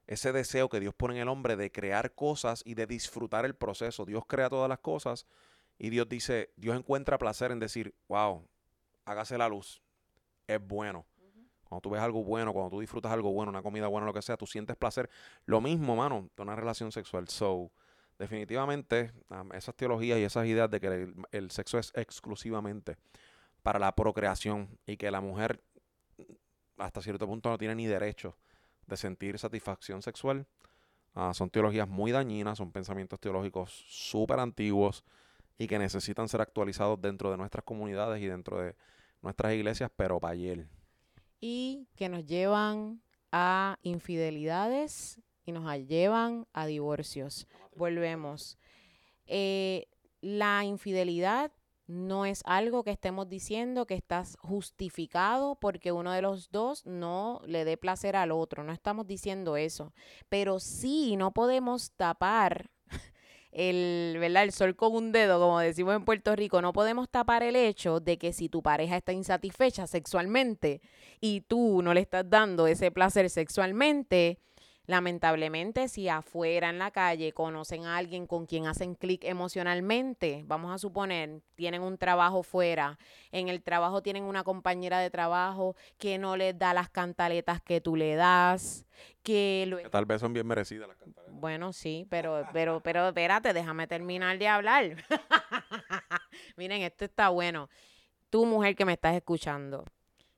[0.07, 3.55] ese deseo que Dios pone en el hombre de crear cosas y de disfrutar el
[3.55, 4.05] proceso.
[4.05, 5.25] Dios crea todas las cosas
[5.77, 8.47] y Dios dice, Dios encuentra placer en decir, wow,
[9.05, 9.81] hágase la luz,
[10.47, 11.05] es bueno.
[11.67, 14.21] Cuando tú ves algo bueno, cuando tú disfrutas algo bueno, una comida buena, lo que
[14.21, 15.09] sea, tú sientes placer.
[15.45, 17.27] Lo mismo, mano, de una relación sexual.
[17.27, 17.71] So,
[18.19, 19.11] definitivamente,
[19.53, 22.97] esas teologías y esas ideas de que el, el sexo es exclusivamente
[23.63, 25.59] para la procreación y que la mujer
[26.77, 28.37] hasta cierto punto no tiene ni derecho
[28.87, 30.45] de sentir satisfacción sexual.
[31.15, 35.03] Uh, son teologías muy dañinas, son pensamientos teológicos súper antiguos
[35.57, 38.75] y que necesitan ser actualizados dentro de nuestras comunidades y dentro de
[39.21, 40.67] nuestras iglesias, pero para ayer.
[41.39, 47.47] Y que nos llevan a infidelidades y nos llevan a divorcios.
[47.75, 48.57] Volvemos.
[49.27, 49.87] eh,
[50.21, 51.51] la infidelidad
[51.87, 57.41] no es algo que estemos diciendo que estás justificado porque uno de los dos no
[57.45, 58.63] le dé placer al otro.
[58.63, 59.93] No estamos diciendo eso.
[60.29, 62.71] Pero sí no podemos tapar
[63.51, 64.43] el, ¿verdad?
[64.43, 66.61] el sol con un dedo, como decimos en Puerto Rico.
[66.61, 70.81] No podemos tapar el hecho de que si tu pareja está insatisfecha sexualmente
[71.21, 74.39] y tú no le estás dando ese placer sexualmente,
[74.87, 80.73] Lamentablemente, si afuera en la calle conocen a alguien con quien hacen clic emocionalmente, vamos
[80.73, 82.99] a suponer, tienen un trabajo fuera,
[83.31, 87.81] en el trabajo tienen una compañera de trabajo que no les da las cantaletas que
[87.81, 88.85] tú le das,
[89.23, 91.39] que, que tal vez son bien merecidas las cantaletas.
[91.39, 94.95] Bueno, sí, pero, pero, pero espérate, déjame terminar de hablar.
[96.57, 97.69] Miren, esto está bueno.
[98.29, 99.85] Tú, mujer que me estás escuchando,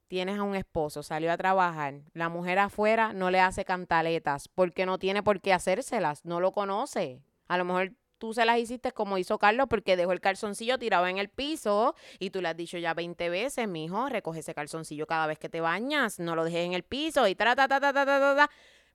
[0.08, 4.86] tienes a un esposo, salió a trabajar, la mujer afuera no le hace cantaletas porque
[4.86, 7.22] no tiene por qué hacérselas, no lo conoce.
[7.48, 11.08] A lo mejor tú se las hiciste como hizo Carlos porque dejó el calzoncillo tirado
[11.08, 14.54] en el piso y tú le has dicho ya 20 veces, mi hijo, recoge ese
[14.54, 17.68] calzoncillo cada vez que te bañas, no lo dejes en el piso y ta ta
[17.68, 18.50] ta ta ta ta ta.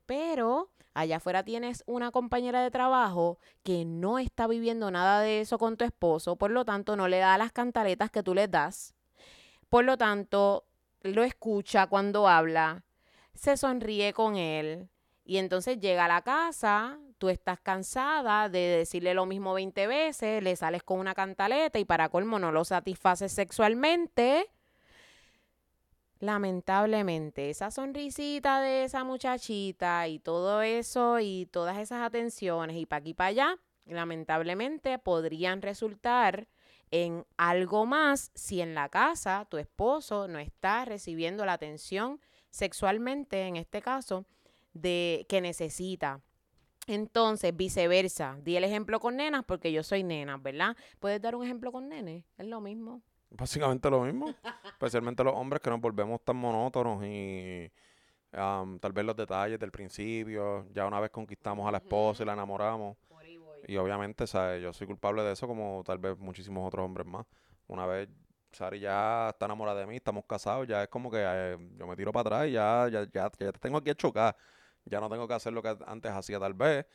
[0.05, 5.57] Pero allá afuera tienes una compañera de trabajo que no está viviendo nada de eso
[5.57, 8.93] con tu esposo, por lo tanto no le da las cantaletas que tú le das.
[9.69, 10.67] Por lo tanto,
[11.03, 12.83] lo escucha cuando habla,
[13.33, 14.89] se sonríe con él
[15.25, 20.43] y entonces llega a la casa, tú estás cansada de decirle lo mismo 20 veces,
[20.43, 24.49] le sales con una cantaleta y para colmo no lo satisfaces sexualmente.
[26.19, 32.97] Lamentablemente, esa sonrisita de esa muchachita y todo eso y todas esas atenciones y pa'
[32.97, 36.47] aquí para allá, lamentablemente podrían resultar
[36.95, 43.47] en algo más si en la casa tu esposo no está recibiendo la atención sexualmente,
[43.47, 44.25] en este caso,
[44.73, 46.21] de que necesita.
[46.85, 50.77] Entonces, viceversa, di el ejemplo con nenas porque yo soy nena, ¿verdad?
[50.99, 52.25] ¿Puedes dar un ejemplo con nenes?
[52.37, 53.01] Es lo mismo.
[53.31, 54.27] Básicamente lo mismo,
[54.65, 57.71] especialmente los hombres que nos volvemos tan monótonos y
[58.29, 62.33] tal vez los detalles del principio, ya una vez conquistamos a la esposa y la
[62.33, 62.95] enamoramos,
[63.67, 64.61] y obviamente, ¿sabes?
[64.61, 67.25] Yo soy culpable de eso como tal vez muchísimos otros hombres más.
[67.67, 68.09] Una vez
[68.51, 71.95] Sari ya está enamorada de mí, estamos casados, ya es como que eh, yo me
[71.95, 74.35] tiro para atrás y ya, ya, ya, ya te tengo a chocar.
[74.85, 76.85] Ya no tengo que hacer lo que antes hacía tal vez.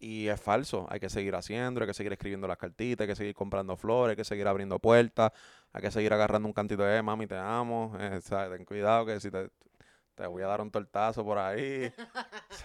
[0.00, 3.16] Y es falso, hay que seguir haciendo, hay que seguir escribiendo las cartitas, hay que
[3.16, 5.32] seguir comprando flores, hay que seguir abriendo puertas,
[5.72, 9.30] hay que seguir agarrando un cantito de, mami, te amo, eh, ten cuidado que si
[9.30, 9.50] te,
[10.18, 11.92] te voy a dar un tortazo por ahí.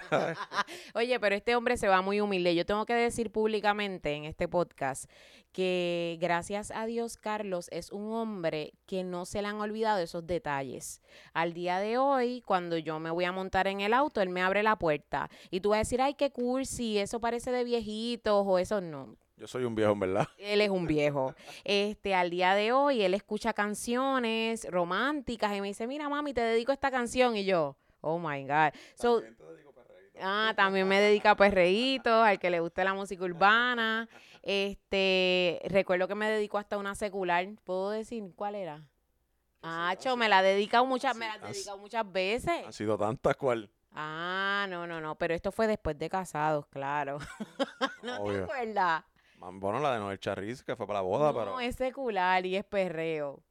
[0.96, 2.56] Oye, pero este hombre se va muy humilde.
[2.56, 5.06] Yo tengo que decir públicamente en este podcast
[5.52, 10.26] que gracias a Dios Carlos es un hombre que no se le han olvidado esos
[10.26, 11.04] detalles.
[11.34, 14.42] Al día de hoy, cuando yo me voy a montar en el auto, él me
[14.42, 18.44] abre la puerta y tú vas a decir, ay, qué cursi, eso parece de viejitos
[18.48, 19.16] o eso no.
[19.44, 20.26] Yo soy un viejo, ¿verdad?
[20.38, 21.36] Él es un viejo.
[21.66, 26.40] Este, al día de hoy, él escucha canciones románticas y me dice, mira, mami, te
[26.40, 27.36] dedico esta canción.
[27.36, 28.72] Y yo, oh my God.
[28.96, 29.74] So, también te dedico
[30.22, 34.08] Ah, también me dedica a perreitos, al que le guste la música urbana.
[34.44, 37.46] Este, recuerdo que me dedico hasta una secular.
[37.66, 38.82] ¿Puedo decir cuál era?
[39.62, 42.66] Ah, cho, me la he dedicado muchas, me la he dedicado muchas veces.
[42.66, 43.70] Ha sido tantas cual.
[43.92, 47.18] Ah, no, no, no, pero esto fue después de casados, claro.
[48.04, 49.04] ¿No te acuerdas?
[49.52, 51.46] Bueno, la de Noel Charriz, que fue para la boda, pero...
[51.46, 53.44] No, es secular y es perreo.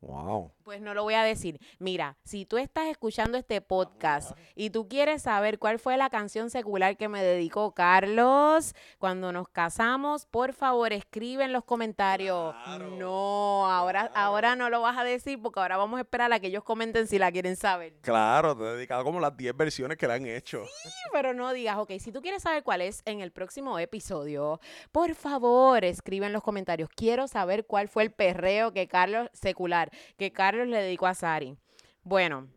[0.00, 0.52] Wow.
[0.62, 1.60] Pues no lo voy a decir.
[1.78, 6.50] Mira, si tú estás escuchando este podcast y tú quieres saber cuál fue la canción
[6.50, 12.54] secular que me dedicó Carlos cuando nos casamos, por favor escribe en los comentarios.
[12.96, 16.46] no, ahora, ahora no lo vas a decir porque ahora vamos a esperar a que
[16.46, 17.94] ellos comenten si la quieren saber.
[18.00, 20.64] Claro, te he dedicado como las 10 versiones que le han hecho.
[20.82, 24.60] Sí, pero no digas, ok, si tú quieres saber cuál es en el próximo episodio,
[24.92, 26.88] por favor escribe en los comentarios.
[26.94, 31.56] Quiero saber cuál fue el perreo que Carlos secular que Carlos le dedicó a Sari.
[32.02, 32.48] Bueno,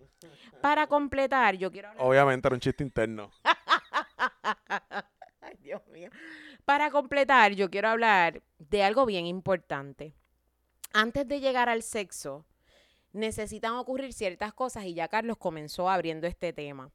[0.62, 3.32] para completar, yo quiero Obviamente era un chiste interno.
[5.41, 6.10] Ay, Dios mío.
[6.65, 10.13] Para completar, yo quiero hablar de algo bien importante.
[10.94, 12.46] Antes de llegar al sexo,
[13.13, 16.91] necesitan ocurrir ciertas cosas y ya Carlos comenzó abriendo este tema.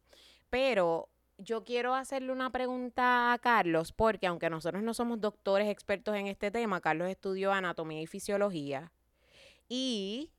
[0.51, 6.15] Pero yo quiero hacerle una pregunta a Carlos porque aunque nosotros no somos doctores expertos
[6.15, 8.93] en este tema, Carlos estudió anatomía y fisiología
[9.69, 10.31] y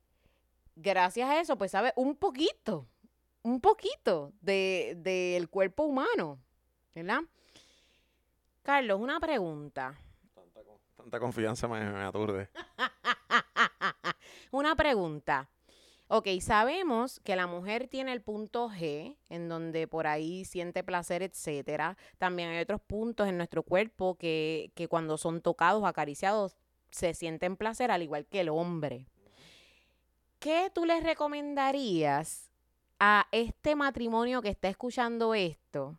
[0.75, 2.87] gracias a eso, pues sabe un poquito,
[3.43, 6.39] un poquito del de, cuerpo humano,
[6.93, 7.21] ¿verdad?
[8.63, 9.97] Carlos, una pregunta.
[10.95, 12.49] Tanta, confianza me, me aturde.
[14.51, 15.49] una pregunta.
[16.09, 21.21] Ok, sabemos que la mujer tiene el punto G, en donde por ahí siente placer,
[21.21, 21.97] etcétera.
[22.17, 26.55] También hay otros puntos en nuestro cuerpo que, que cuando son tocados, acariciados,
[26.91, 29.07] se sienten placer, al igual que el hombre.
[30.39, 32.52] ¿Qué tú les recomendarías
[33.00, 35.97] a este matrimonio que está escuchando esto?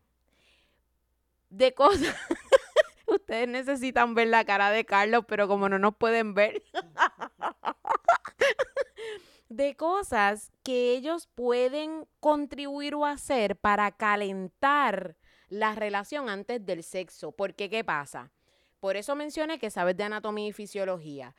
[1.50, 2.14] De cosas.
[3.06, 6.62] Ustedes necesitan ver la cara de Carlos, pero como no nos pueden ver.
[9.48, 15.16] de cosas que ellos pueden contribuir o hacer para calentar
[15.48, 17.32] la relación antes del sexo.
[17.32, 18.30] Porque, ¿qué pasa?
[18.78, 21.34] Por eso mencioné que sabes de anatomía y fisiología.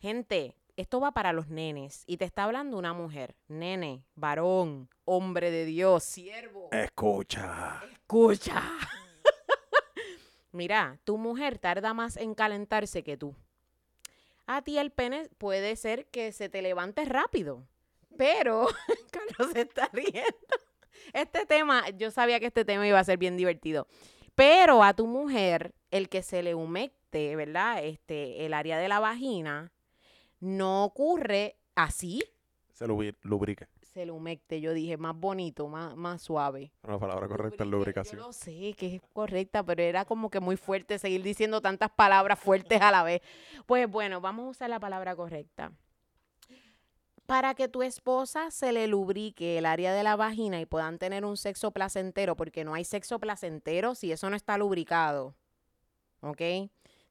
[0.00, 5.50] Gente, esto va para los nenes y te está hablando una mujer, nene, varón, hombre
[5.50, 6.68] de Dios, siervo.
[6.70, 7.82] Escucha.
[7.90, 8.62] Escucha.
[10.52, 13.34] Mira, tu mujer tarda más en calentarse que tú
[14.46, 17.66] a ti el pene puede ser que se te levante rápido.
[18.16, 18.66] Pero,
[19.10, 20.22] Carlos se está riendo.
[21.12, 23.86] Este tema, yo sabía que este tema iba a ser bien divertido.
[24.34, 27.84] Pero a tu mujer, el que se le humecte, ¿verdad?
[27.84, 29.72] Este, el área de la vagina,
[30.42, 32.22] no ocurre así.
[32.72, 36.72] Se lubrica se lo humecte, yo dije, más bonito, más, más suave.
[36.82, 38.20] La palabra correcta es lubricación.
[38.20, 41.90] Yo lo sé que es correcta, pero era como que muy fuerte seguir diciendo tantas
[41.90, 43.20] palabras fuertes a la vez.
[43.66, 45.72] Pues bueno, vamos a usar la palabra correcta.
[47.26, 51.24] Para que tu esposa se le lubrique el área de la vagina y puedan tener
[51.26, 55.34] un sexo placentero, porque no hay sexo placentero si eso no está lubricado.
[56.20, 56.40] ¿Ok?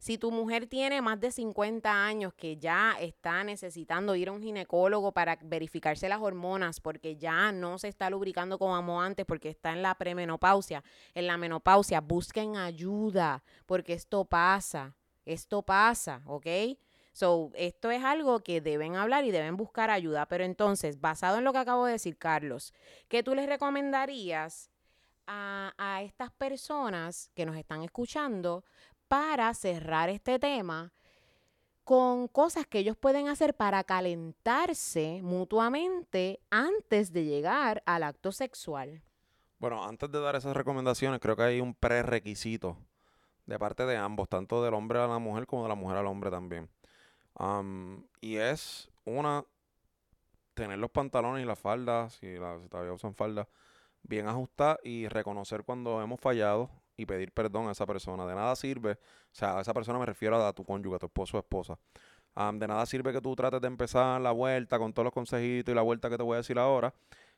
[0.02, 4.42] Si tu mujer tiene más de 50 años que ya está necesitando ir a un
[4.42, 9.74] ginecólogo para verificarse las hormonas porque ya no se está lubricando como antes porque está
[9.74, 10.84] en la premenopausia,
[11.14, 16.48] en la menopausia, busquen ayuda porque esto pasa, esto pasa, ¿ok?
[17.14, 20.26] So, esto es algo que deben hablar y deben buscar ayuda.
[20.26, 22.74] Pero entonces, basado en lo que acabo de decir, Carlos,
[23.08, 24.72] ¿qué tú les recomendarías
[25.28, 28.64] a, a estas personas que nos están escuchando
[29.12, 30.94] para cerrar este tema
[31.84, 39.04] con cosas que ellos pueden hacer para calentarse mutuamente antes de llegar al acto sexual.
[39.60, 42.78] Bueno, antes de dar esas recomendaciones, creo que hay un prerequisito
[43.48, 46.08] de parte de ambos, tanto del hombre a la mujer como de la mujer al
[46.08, 46.70] hombre también.
[48.22, 49.44] y es una,
[50.54, 53.50] tener los pantalones y las faldas, si, si todavía usan faldas,
[54.04, 56.70] bien ajustadas y reconocer cuando hemos fallado
[57.02, 58.26] y pedir perdón a esa persona.
[58.26, 58.98] De nada sirve, o
[59.32, 61.78] sea, a esa persona me refiero a, tu cónyuge, a tu esposo o esposa.
[62.36, 65.76] de nada sirve que tú trates de empezar la vuelta con todos los consejitos y
[65.76, 66.94] la vuelta que te voy a decir ahora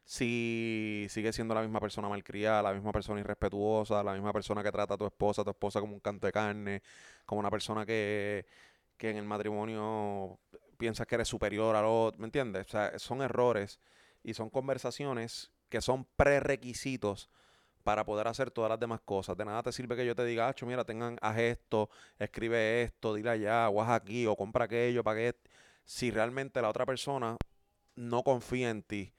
[0.06, 4.72] si sigue siendo la misma persona malcriada, la misma persona irrespetuosa, la misma persona que
[4.72, 6.82] trata a tu esposa, a tu esposa como un canto de carne,
[7.26, 8.46] como una persona que,
[8.98, 10.40] que en el matrimonio
[10.78, 12.68] piensas que eres superior al otro, ¿me entiendes?
[12.68, 13.80] O sea, son errores
[14.24, 17.30] y son conversaciones que son prerequisitos
[17.84, 19.38] para poder hacer todas las demás cosas.
[19.38, 23.14] De nada te sirve que yo te diga, Acho, mira, tengan, haz esto, escribe esto,
[23.14, 25.36] dile allá, o haz aquí, o compra aquello, para que...
[25.86, 27.36] Si realmente la otra persona
[27.96, 29.14] no confía en ti,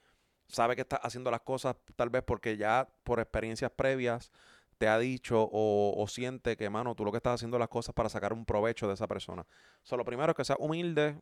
[0.48, 4.30] sabe que estás haciendo las cosas tal vez porque ya por experiencias previas
[4.78, 8.08] te ha dicho o, siente que, mano, tú lo que estás haciendo las cosas para
[8.08, 9.46] sacar un provecho de esa persona.
[9.82, 11.20] So, lo primero es que seas humilde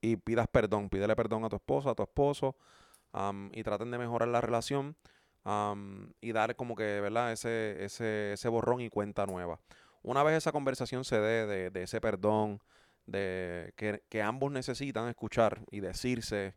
[0.00, 0.88] y pidas perdón.
[0.88, 2.56] Pídele perdón a tu esposa, a tu esposo
[3.52, 4.96] y traten de mejorar la relación
[5.44, 7.32] y dar como que, ¿verdad?
[7.32, 9.60] Ese, ese, ese borrón y cuenta nueva.
[10.02, 12.60] Una vez esa conversación se dé de, ese perdón,
[13.06, 16.54] de que, ambos necesitan escuchar y decirse,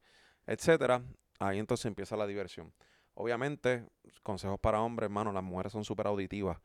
[0.48, 1.04] etcétera,
[1.40, 2.74] ahí entonces empieza la diversión.
[3.14, 3.88] Obviamente,
[4.24, 6.60] consejos para hombres, hermano, las mujeres son súper auditivas.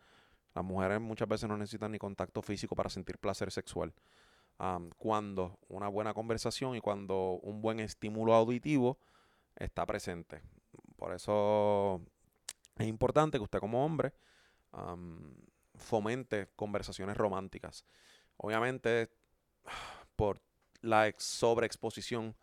[0.55, 3.95] Las mujeres muchas veces no necesitan ni contacto físico para sentir placer sexual.
[4.99, 8.99] cuando una buena conversación y cuando un buen estímulo auditivo
[9.57, 10.43] está presente.
[11.01, 12.03] Por eso
[12.77, 14.13] es importante que usted como hombre
[15.75, 17.87] fomente conversaciones románticas.
[18.37, 19.11] Obviamente,
[20.15, 20.43] por
[20.83, 22.37] la sobreexposición,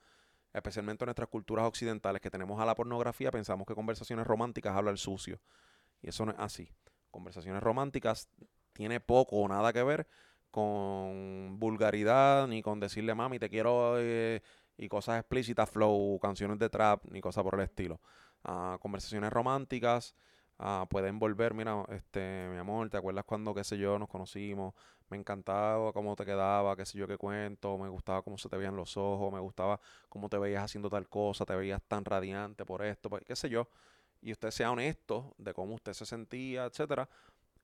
[0.53, 4.89] especialmente en nuestras culturas occidentales que tenemos a la pornografía, pensamos que conversaciones románticas habla
[4.89, 5.39] el sucio.
[6.01, 6.67] Y eso no es así.
[7.11, 8.27] Conversaciones románticas
[8.73, 10.07] tiene poco o nada que ver
[10.49, 14.41] con vulgaridad, ni con decirle mami te quiero eh,
[14.77, 18.01] y cosas explícitas, flow, canciones de trap, ni cosas por el estilo
[18.79, 20.15] conversaciones románticas,
[20.89, 24.73] pueden volver, mira, este, mi amor, ¿te acuerdas cuando, qué sé yo, nos conocimos?
[25.09, 28.57] Me encantaba cómo te quedaba, qué sé yo, qué cuento, me gustaba cómo se te
[28.57, 29.79] veían los ojos, me gustaba
[30.09, 33.49] cómo te veías haciendo tal cosa, te veías tan radiante por esto, pues, qué sé
[33.49, 33.69] yo.
[34.21, 37.07] Y usted sea honesto de cómo usted se sentía, etcétera.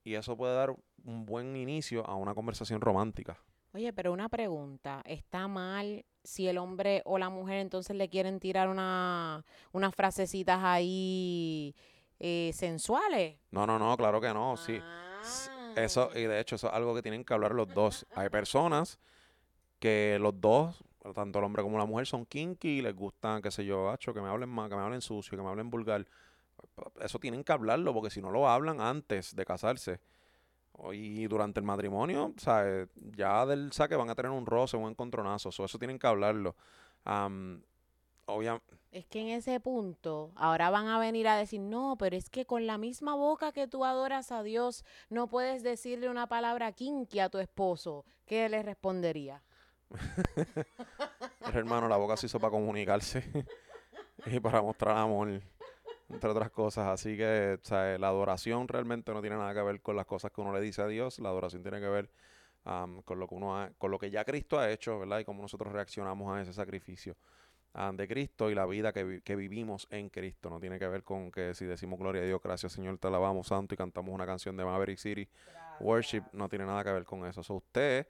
[0.04, 3.36] Y eso puede dar un buen inicio a una conversación romántica.
[3.74, 8.38] Oye, pero una pregunta, ¿está mal si el hombre o la mujer entonces le quieren
[8.38, 11.74] tirar una, unas frasecitas ahí
[12.20, 13.36] eh, sensuales?
[13.50, 14.80] No, no, no, claro que no, sí.
[15.74, 18.06] Eso, y de hecho, eso es algo que tienen que hablar los dos.
[18.14, 19.00] Hay personas
[19.80, 23.50] que los dos, tanto el hombre como la mujer, son kinky y les gustan, qué
[23.50, 26.06] sé yo, hacho, que me hablen mal, que me hablen sucio, que me hablen vulgar.
[27.00, 29.98] Eso tienen que hablarlo, porque si no lo hablan antes de casarse
[30.92, 32.88] y durante el matrimonio, ¿sabes?
[33.16, 35.50] Ya del saque van a tener un roce, un encontronazo.
[35.52, 36.56] so, eso tienen que hablarlo.
[37.04, 37.62] Am,
[38.26, 38.60] obvia-
[38.90, 42.44] Es que en ese punto, ahora van a venir a decir, no, pero es que
[42.44, 47.20] con la misma boca que tú adoras a Dios, no puedes decirle una palabra kinky
[47.20, 48.04] a tu esposo.
[48.26, 49.42] ¿Qué le respondería?
[51.52, 53.22] Hermano, la boca se hizo para comunicarse
[54.26, 55.40] y para mostrar amor,
[56.10, 56.86] entre otras cosas.
[56.88, 60.30] Así que, o sea, la adoración realmente no tiene nada que ver con las cosas
[60.32, 61.18] que uno le dice a Dios.
[61.18, 62.10] La adoración tiene que ver
[63.04, 65.18] con lo que uno ha- con lo que ya Cristo ha hecho, ¿verdad?
[65.18, 67.14] Y cómo nosotros reaccionamos a ese sacrificio
[67.92, 70.48] de Cristo y la vida que, vi- que vivimos en Cristo.
[70.48, 73.48] No tiene que ver con que si decimos gloria a Dios, gracias Señor, te alabamos
[73.48, 75.28] santo y cantamos una canción de Maverick City
[75.80, 77.42] Worship, no tiene nada que ver con eso.
[77.42, 78.06] So, usted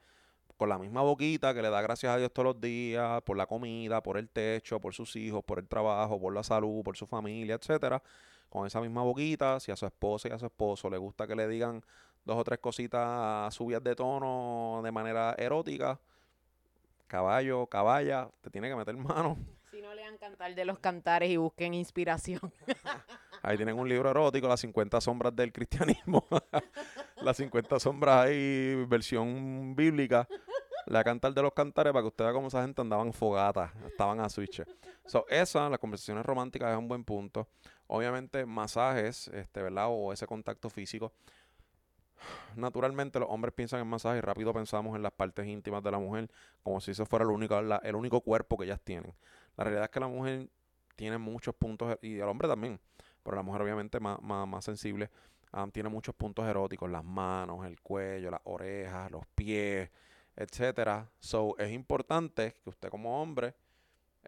[0.56, 3.46] con la misma boquita que le da gracias a Dios todos los días, por la
[3.46, 7.06] comida, por el techo, por sus hijos, por el trabajo, por la salud, por su
[7.06, 8.02] familia, etcétera,
[8.48, 11.34] con esa misma boquita, si a su esposa y a su esposo le gusta que
[11.34, 11.82] le digan
[12.24, 16.00] dos o tres cositas subidas de tono de manera erótica,
[17.06, 19.36] caballo, caballa, te tiene que meter mano.
[19.70, 22.40] Si no lean cantar de los cantares y busquen inspiración.
[23.46, 26.24] Ahí tienen un libro erótico, Las 50 sombras del cristianismo.
[27.22, 30.26] Las 50 sombras ahí, versión bíblica.
[30.86, 34.20] La cantar de los cantares para que usted vea cómo esa gente andaban fogatas, estaban
[34.20, 34.62] a switch.
[35.06, 37.48] So, esa, las conversaciones románticas es un buen punto.
[37.86, 39.86] Obviamente, masajes, este, ¿verdad?
[39.90, 41.12] O ese contacto físico.
[42.56, 45.98] Naturalmente, los hombres piensan en masajes y rápido pensamos en las partes íntimas de la
[45.98, 46.30] mujer,
[46.62, 49.12] como si eso fuera el único, la- el único cuerpo que ellas tienen.
[49.56, 50.48] La realidad es que la mujer
[50.96, 52.78] tiene muchos puntos, y el hombre también,
[53.24, 55.10] pero la mujer obviamente más, más, más sensible,
[55.72, 59.90] tiene muchos puntos eróticos, las manos, el cuello, las orejas, los pies,
[60.36, 61.08] etcétera.
[61.20, 63.54] So, es importante que usted como hombre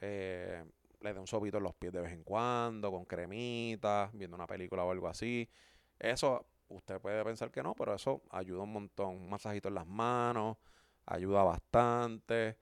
[0.01, 0.65] eh,
[1.01, 4.47] le dé un sobito en los pies de vez en cuando, con cremitas, viendo una
[4.47, 5.49] película o algo así.
[5.99, 9.17] Eso, usted puede pensar que no, pero eso ayuda un montón.
[9.17, 10.57] Un masajito en las manos,
[11.07, 12.57] ayuda bastante.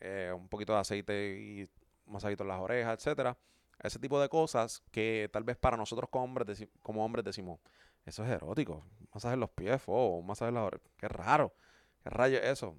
[0.00, 1.68] eh, un poquito de aceite y
[2.06, 3.36] masajito en las orejas, etcétera.
[3.82, 7.60] Ese tipo de cosas que tal vez para nosotros como hombres, como hombres decimos,
[8.04, 8.84] eso es erótico.
[9.12, 10.70] Masaje en los pies, o un masaje en las.
[10.96, 11.54] Qué raro.
[12.02, 12.76] ¿Qué rayo es eso?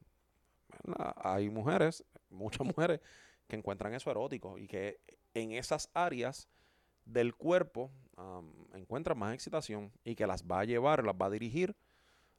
[1.17, 3.01] Hay mujeres, muchas mujeres,
[3.47, 4.99] que encuentran eso erótico y que
[5.33, 6.47] en esas áreas
[7.05, 11.29] del cuerpo am, encuentran más excitación y que las va a llevar, las va a
[11.29, 11.75] dirigir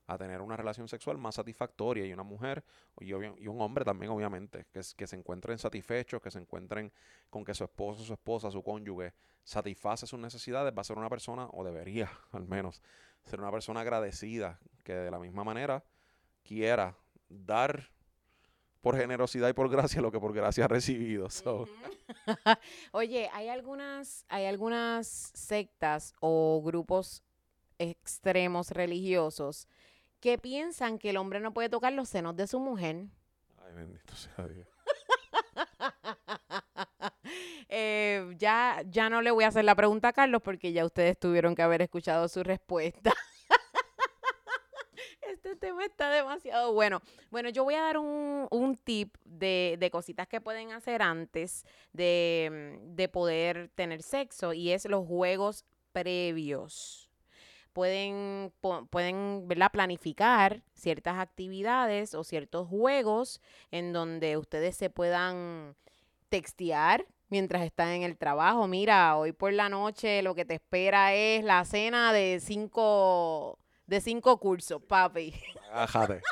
[0.08, 2.64] a tener una relación sexual más satisfactoria y una mujer
[2.98, 6.90] y, un hombre también obviamente que, se encuentren satisfechos, que se encuentren
[7.28, 9.12] con que su esposo, su esposa, su cónyuge
[9.44, 12.82] satisface sus necesidades, va a ser una persona, o debería al menos,
[13.24, 15.84] ser una persona agradecida, que de la misma manera
[16.42, 16.96] quiera
[17.28, 17.90] dar
[18.80, 21.28] por generosidad y por gracia lo que por gracia ha recibido.
[22.92, 27.22] Oye, hay algunas, hay algunas sectas o grupos
[27.78, 29.68] extremos religiosos
[30.20, 33.06] que piensan que el hombre no puede tocar los senos de su mujer.
[33.64, 34.66] Ay, bendito sea Dios.
[37.70, 41.18] Eh, ya, ya no le voy a hacer la pregunta a Carlos porque ya ustedes
[41.18, 43.12] tuvieron que haber escuchado su respuesta.
[45.20, 47.02] Este tema está demasiado bueno.
[47.30, 51.66] Bueno, yo voy a dar un, un tip de, de cositas que pueden hacer antes
[51.92, 57.07] de, de poder tener sexo y es los juegos previos.
[57.72, 58.52] Pueden,
[58.90, 59.70] pueden ¿verdad?
[59.70, 63.40] planificar ciertas actividades o ciertos juegos
[63.70, 65.76] en donde ustedes se puedan
[66.28, 68.66] textear mientras están en el trabajo.
[68.66, 74.00] Mira, hoy por la noche lo que te espera es la cena de cinco, de
[74.00, 75.34] cinco cursos, papi.
[75.70, 76.22] Agájate.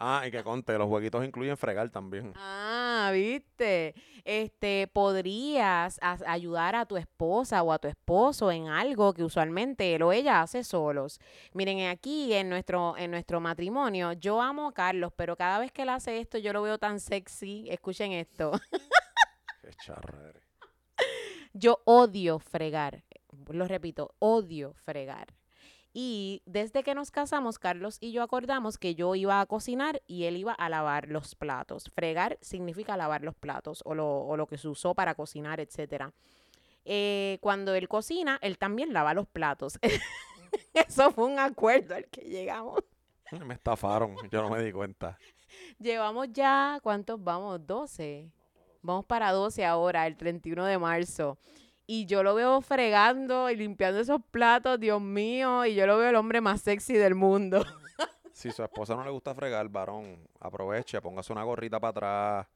[0.00, 2.32] Ah, y que conte, los jueguitos incluyen fregar también.
[2.36, 2.77] Ah,
[3.10, 3.94] viste.
[4.24, 9.94] Este, podrías as- ayudar a tu esposa o a tu esposo en algo que usualmente
[9.94, 11.18] él o ella hace solos.
[11.54, 15.82] Miren, aquí en nuestro, en nuestro matrimonio, yo amo a Carlos, pero cada vez que
[15.82, 17.66] él hace esto, yo lo veo tan sexy.
[17.70, 18.52] Escuchen esto.
[19.62, 20.42] Qué charra eres.
[21.54, 23.04] Yo odio fregar.
[23.48, 25.34] Lo repito, odio fregar.
[26.00, 30.26] Y desde que nos casamos, Carlos y yo acordamos que yo iba a cocinar y
[30.26, 31.90] él iba a lavar los platos.
[31.92, 36.12] Fregar significa lavar los platos o lo, o lo que se usó para cocinar, etcétera.
[36.84, 39.80] Eh, cuando él cocina, él también lava los platos.
[40.72, 42.78] Eso fue un acuerdo al que llegamos.
[43.44, 45.18] Me estafaron, yo no me di cuenta.
[45.80, 47.66] Llevamos ya, ¿cuántos vamos?
[47.66, 48.30] 12.
[48.82, 51.38] Vamos para 12 ahora, el 31 de marzo.
[51.90, 56.10] Y yo lo veo fregando y limpiando esos platos, Dios mío, y yo lo veo
[56.10, 57.64] el hombre más sexy del mundo.
[58.30, 62.46] Si su esposa no le gusta fregar, varón, aproveche, póngase una gorrita para atrás,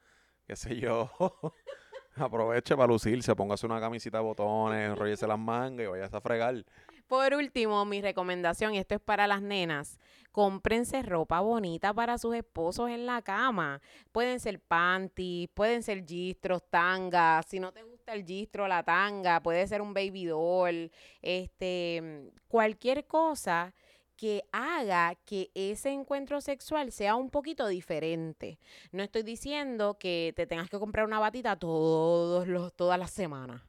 [0.46, 1.10] qué sé yo.
[2.14, 6.64] aproveche para lucirse, póngase una camisita de botones, enrollese las mangas y vayas a fregar.
[7.08, 9.98] Por último, mi recomendación, y esto es para las nenas,
[10.30, 13.80] cómprense ropa bonita para sus esposos en la cama.
[14.12, 17.46] Pueden ser panties, pueden ser gistros, tangas.
[17.46, 20.90] Si no te gusta el gistro, la tanga, puede ser un baby doll,
[21.20, 23.74] este, cualquier cosa
[24.16, 28.58] que haga que ese encuentro sexual sea un poquito diferente.
[28.92, 33.62] No estoy diciendo que te tengas que comprar una batita todos los, todas las semanas.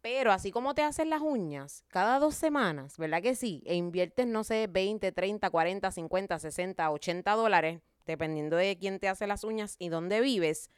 [0.00, 3.62] Pero así como te hacen las uñas cada dos semanas, ¿verdad que sí?
[3.66, 9.08] E inviertes, no sé, 20, 30, 40, 50, 60, 80 dólares, dependiendo de quién te
[9.08, 10.70] hace las uñas y dónde vives.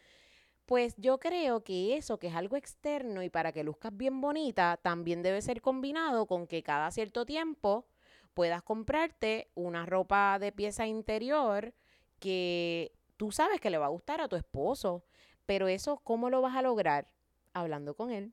[0.73, 4.79] Pues yo creo que eso, que es algo externo y para que luzcas bien bonita,
[4.81, 7.85] también debe ser combinado con que cada cierto tiempo
[8.33, 11.75] puedas comprarte una ropa de pieza interior
[12.21, 15.05] que tú sabes que le va a gustar a tu esposo.
[15.45, 17.07] Pero eso, ¿cómo lo vas a lograr?
[17.53, 18.33] Hablando con él.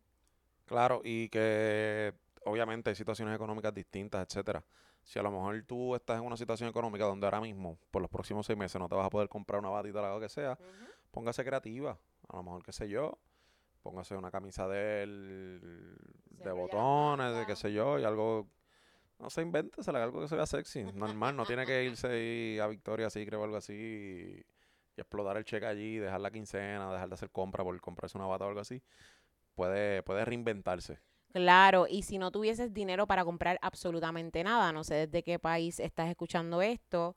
[0.66, 2.14] Claro, y que
[2.46, 4.64] obviamente hay situaciones económicas distintas, etcétera.
[5.04, 8.10] Si a lo mejor tú estás en una situación económica donde ahora mismo, por los
[8.10, 10.58] próximos seis meses, no te vas a poder comprar una batita o lo que sea,
[11.12, 12.00] póngase creativa.
[12.30, 13.20] A lo mejor, qué sé yo,
[13.84, 15.06] póngase una camisa de,
[16.30, 18.48] de botones, de qué sé yo, y algo
[19.20, 20.84] no se le algo que se vea sexy.
[20.94, 23.74] Normal, no tiene que irse a Victoria así, creo, algo así.
[23.74, 24.46] Y,
[24.96, 28.44] explotar el cheque allí, dejar la quincena, dejar de hacer compra por comprarse una bata
[28.46, 28.82] o algo así.
[29.56, 31.00] Puede, puede reinventarse.
[31.32, 35.80] Claro, y si no tuvieses dinero para comprar absolutamente nada, no sé desde qué país
[35.80, 37.16] estás escuchando esto,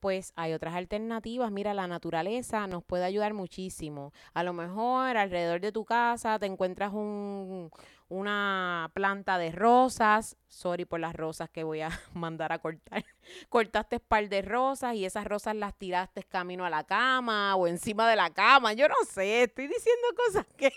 [0.00, 1.50] pues hay otras alternativas.
[1.50, 4.12] Mira, la naturaleza nos puede ayudar muchísimo.
[4.32, 7.70] A lo mejor alrededor de tu casa te encuentras un,
[8.08, 10.36] una planta de rosas.
[10.48, 13.04] Sorry por las rosas que voy a mandar a cortar.
[13.48, 18.08] Cortaste par de rosas y esas rosas las tiraste camino a la cama o encima
[18.08, 18.72] de la cama.
[18.72, 20.72] Yo no sé, estoy diciendo cosas que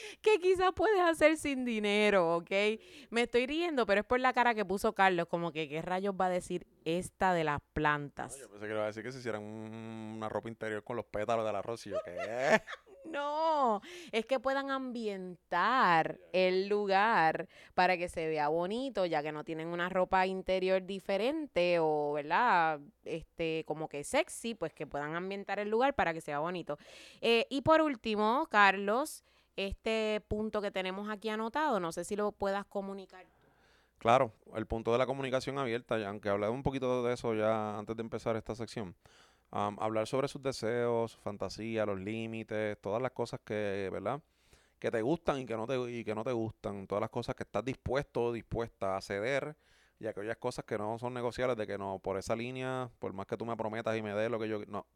[0.22, 2.50] que quizás puedes hacer sin dinero, ¿ok?
[3.10, 6.14] Me estoy riendo, pero es por la cara que puso Carlos, como que qué rayos
[6.20, 8.38] va a decir esta de las plantas.
[8.38, 11.44] yo pensé que iba a decir que se hicieran una ropa interior con los pétalos
[11.44, 12.10] del arroz y yo, ¿qué?
[13.04, 13.80] No,
[14.12, 19.68] es que puedan ambientar el lugar para que se vea bonito, ya que no tienen
[19.68, 22.80] una ropa interior diferente o, ¿verdad?
[23.04, 26.78] Este, como que sexy, pues que puedan ambientar el lugar para que sea bonito.
[27.20, 29.24] Eh, y por último, Carlos,
[29.56, 33.26] este punto que tenemos aquí anotado, no sé si lo puedas comunicar.
[33.98, 37.94] Claro, el punto de la comunicación abierta, aunque hablé un poquito de eso ya antes
[37.96, 38.96] de empezar esta sección.
[39.50, 44.22] hablar sobre sus deseos, fantasía, los límites, todas las cosas que, ¿verdad?
[44.78, 47.34] Que te gustan y que no te, y que no te gustan, todas las cosas
[47.34, 49.54] que estás dispuesto o dispuesta a ceder
[49.98, 53.26] y aquellas cosas que no son negociables, de que no, por esa línea, por más
[53.26, 54.86] que tú me prometas y me des lo que yo, no,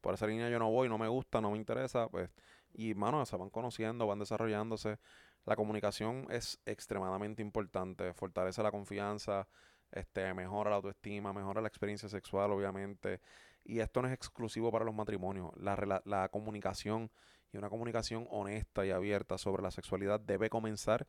[0.00, 2.30] por esa línea yo no voy, no me gusta, no me interesa, pues
[2.72, 4.98] y, mano, se van conociendo, van desarrollándose.
[5.44, 8.12] La comunicación es extremadamente importante.
[8.14, 9.48] Fortalece la confianza,
[9.90, 13.20] este, mejora la autoestima, mejora la experiencia sexual, obviamente.
[13.64, 15.50] Y esto no es exclusivo para los matrimonios.
[15.56, 17.10] La, la comunicación
[17.52, 21.06] y una comunicación honesta y abierta sobre la sexualidad debe comenzar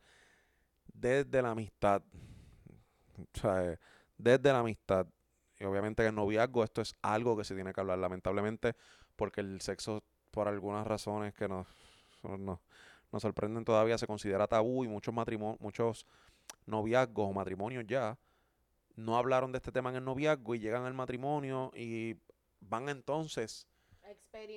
[0.92, 2.02] desde la amistad.
[3.16, 3.78] O sea,
[4.18, 5.06] desde la amistad.
[5.58, 8.74] Y obviamente en el noviazgo esto es algo que se tiene que hablar, lamentablemente,
[9.16, 10.02] porque el sexo
[10.34, 11.66] por algunas razones que nos,
[12.22, 12.58] nos,
[13.22, 16.06] sorprenden todavía, se considera tabú y muchos matrimonios, muchos
[16.66, 18.18] noviazgos o matrimonios ya
[18.96, 22.16] no hablaron de este tema en el noviazgo y llegan al matrimonio y
[22.60, 23.68] van entonces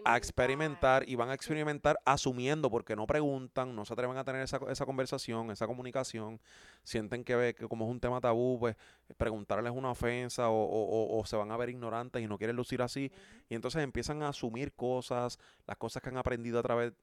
[0.06, 1.08] a experimentar.
[1.08, 4.86] y van a experimentar asumiendo porque no preguntan, no se atreven a tener esa, esa
[4.86, 6.40] conversación, esa comunicación,
[6.84, 8.76] sienten que, que como es un tema tabú, pues
[9.18, 13.12] preguntarles una ofensa o, o, se van a ver ignorantes y no quieren lucir así.
[13.50, 16.94] Y entonces empiezan a asumir cosas, las cosas que han aprendido a través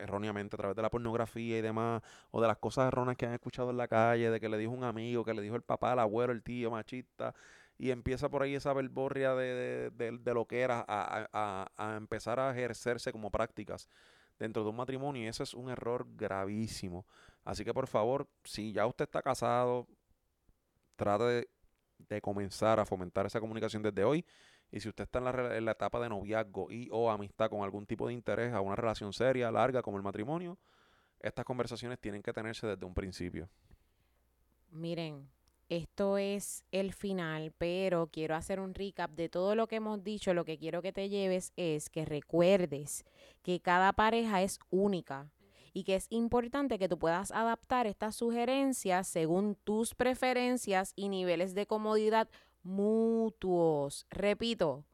[0.00, 3.34] erróneamente a través de la pornografía y demás, o de las cosas erróneas que han
[3.34, 5.94] escuchado en la calle, de que le dijo un amigo, que le dijo el papá,
[5.94, 7.34] el abuelo, el tío, machista,
[7.78, 12.50] y empieza por ahí esa verborria de, de, lo que era a, a, empezar a
[12.52, 13.88] ejercerse como prácticas
[14.38, 17.06] dentro de un matrimonio y ese es un error gravísimo.
[17.44, 19.88] Así que por favor, si ya usted está casado,
[20.96, 21.48] trate
[21.98, 24.24] de, comenzar a fomentar esa comunicación desde hoy.
[24.70, 27.62] Y si usted está en la, en la etapa de noviazgo y o amistad con
[27.62, 30.58] algún tipo de interés a una relación seria, larga como el matrimonio,
[31.20, 33.48] estas conversaciones tienen que tenerse desde un principio.
[34.70, 35.28] Miren,
[35.68, 40.34] esto es el final, pero quiero hacer un recap de todo lo que hemos dicho.
[40.34, 43.04] Lo que quiero que te lleves es que recuerdes
[43.42, 45.30] que cada pareja es única
[45.72, 51.54] y que es importante que tú puedas adaptar estas sugerencias según tus preferencias y niveles
[51.54, 52.28] de comodidad
[52.62, 54.06] mutuos.
[54.10, 54.84] Repito,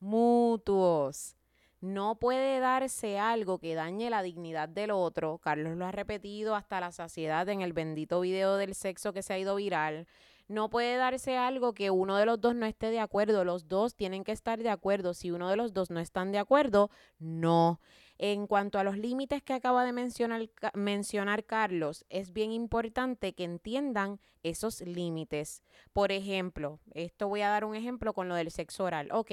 [0.00, 1.36] mutuos.
[1.84, 5.36] No puede darse algo que dañe la dignidad del otro.
[5.36, 9.34] Carlos lo ha repetido hasta la saciedad en el bendito video del sexo que se
[9.34, 10.06] ha ido viral.
[10.48, 13.44] No puede darse algo que uno de los dos no esté de acuerdo.
[13.44, 15.12] Los dos tienen que estar de acuerdo.
[15.12, 17.80] Si uno de los dos no están de acuerdo, no.
[18.18, 23.42] En cuanto a los límites que acaba de mencionar, mencionar Carlos, es bien importante que
[23.42, 25.64] entiendan esos límites.
[25.92, 29.08] Por ejemplo, esto voy a dar un ejemplo con lo del sexo oral.
[29.10, 29.32] Ok,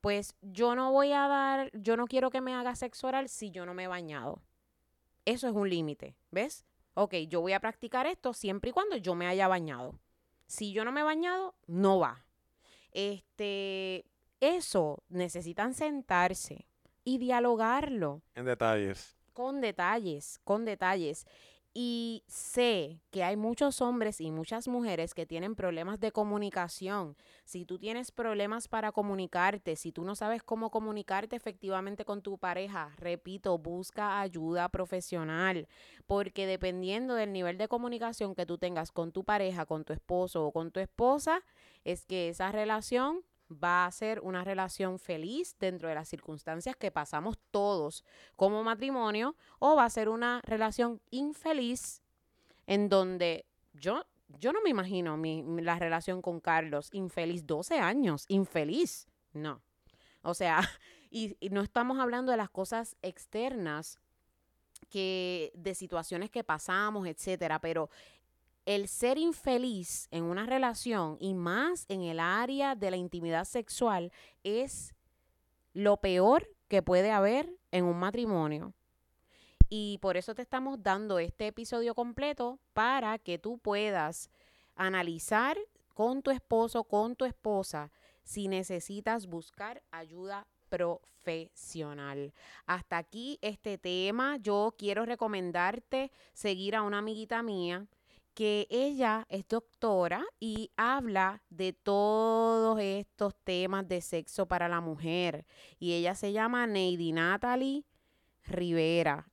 [0.00, 3.50] pues yo no voy a dar, yo no quiero que me haga sexo oral si
[3.50, 4.40] yo no me he bañado.
[5.24, 6.64] Eso es un límite, ¿ves?
[6.94, 9.98] Ok, yo voy a practicar esto siempre y cuando yo me haya bañado.
[10.46, 12.24] Si yo no me he bañado, no va.
[12.92, 14.04] Este,
[14.40, 16.66] eso necesitan sentarse
[17.04, 18.22] y dialogarlo.
[18.34, 19.16] En detalles.
[19.32, 21.26] Con detalles, con detalles.
[21.74, 27.16] Y sé que hay muchos hombres y muchas mujeres que tienen problemas de comunicación.
[27.44, 32.36] Si tú tienes problemas para comunicarte, si tú no sabes cómo comunicarte efectivamente con tu
[32.36, 35.66] pareja, repito, busca ayuda profesional,
[36.06, 40.44] porque dependiendo del nivel de comunicación que tú tengas con tu pareja, con tu esposo
[40.44, 41.42] o con tu esposa,
[41.84, 46.90] es que esa relación va a ser una relación feliz dentro de las circunstancias que
[46.90, 48.04] pasamos todos
[48.36, 52.02] como matrimonio o va a ser una relación infeliz
[52.66, 58.24] en donde yo, yo no me imagino mi, la relación con Carlos infeliz 12 años,
[58.28, 59.62] infeliz, no.
[60.22, 60.60] O sea,
[61.10, 63.98] y, no estamos hablando de las cosas externas
[64.88, 67.88] que de situaciones que pasamos, etcétera, pero
[68.64, 74.12] el ser infeliz en una relación y más en el área de la intimidad sexual
[74.44, 74.94] es
[75.72, 78.72] lo peor que puede haber en un matrimonio.
[79.68, 84.30] Y por eso te estamos dando este episodio completo para que tú puedas
[84.76, 85.56] analizar
[85.94, 87.90] con tu esposo, con tu esposa,
[88.22, 92.32] si necesitas buscar ayuda profesional.
[92.66, 94.36] Hasta aquí este tema.
[94.36, 97.86] Yo quiero recomendarte seguir a una amiguita mía
[98.34, 105.46] que ella es doctora y habla de todos estos temas de sexo para la mujer.
[105.78, 107.84] Y ella se llama Neidi Natalie
[108.44, 109.26] Rivera.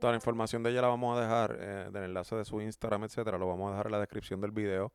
[0.00, 3.04] Toda la información de ella la vamos a dejar, eh, del enlace de su Instagram,
[3.04, 4.92] etcétera, lo vamos a dejar en la descripción del video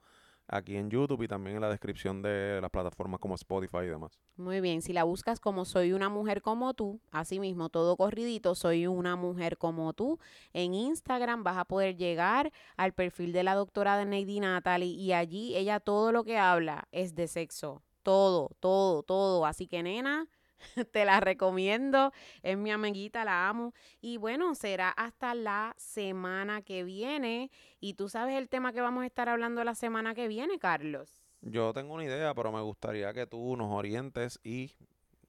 [0.52, 4.20] aquí en YouTube y también en la descripción de las plataformas como Spotify y demás.
[4.36, 8.54] Muy bien, si la buscas como Soy una mujer como tú, así mismo todo corridito,
[8.54, 10.20] Soy una mujer como tú,
[10.54, 15.14] en Instagram vas a poder llegar al perfil de la doctora de Neidi Natalie y
[15.14, 20.28] allí ella todo lo que habla es de sexo, todo, todo, todo, así que nena,
[20.92, 22.12] te la recomiendo.
[22.44, 23.74] Es mi amiguita, la amo.
[24.00, 27.52] Y bueno, será hasta la semana que viene.
[27.80, 31.24] Y tú sabes el tema que vamos a estar hablando la semana que viene, Carlos.
[31.42, 34.72] Yo tengo una idea, pero me gustaría que tú nos orientes y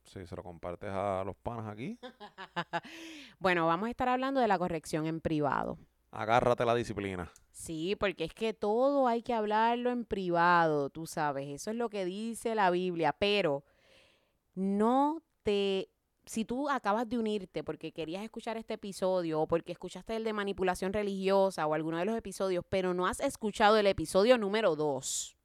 [0.05, 1.99] si se lo compartes a los panas aquí.
[3.39, 5.79] bueno, vamos a estar hablando de la corrección en privado.
[6.11, 7.33] Agárrate la disciplina.
[7.51, 11.89] Sí, porque es que todo hay que hablarlo en privado, tú sabes, eso es lo
[11.89, 13.65] que dice la Biblia, pero
[14.55, 15.89] no te
[16.25, 20.33] si tú acabas de unirte porque querías escuchar este episodio o porque escuchaste el de
[20.33, 25.37] manipulación religiosa o alguno de los episodios, pero no has escuchado el episodio número 2,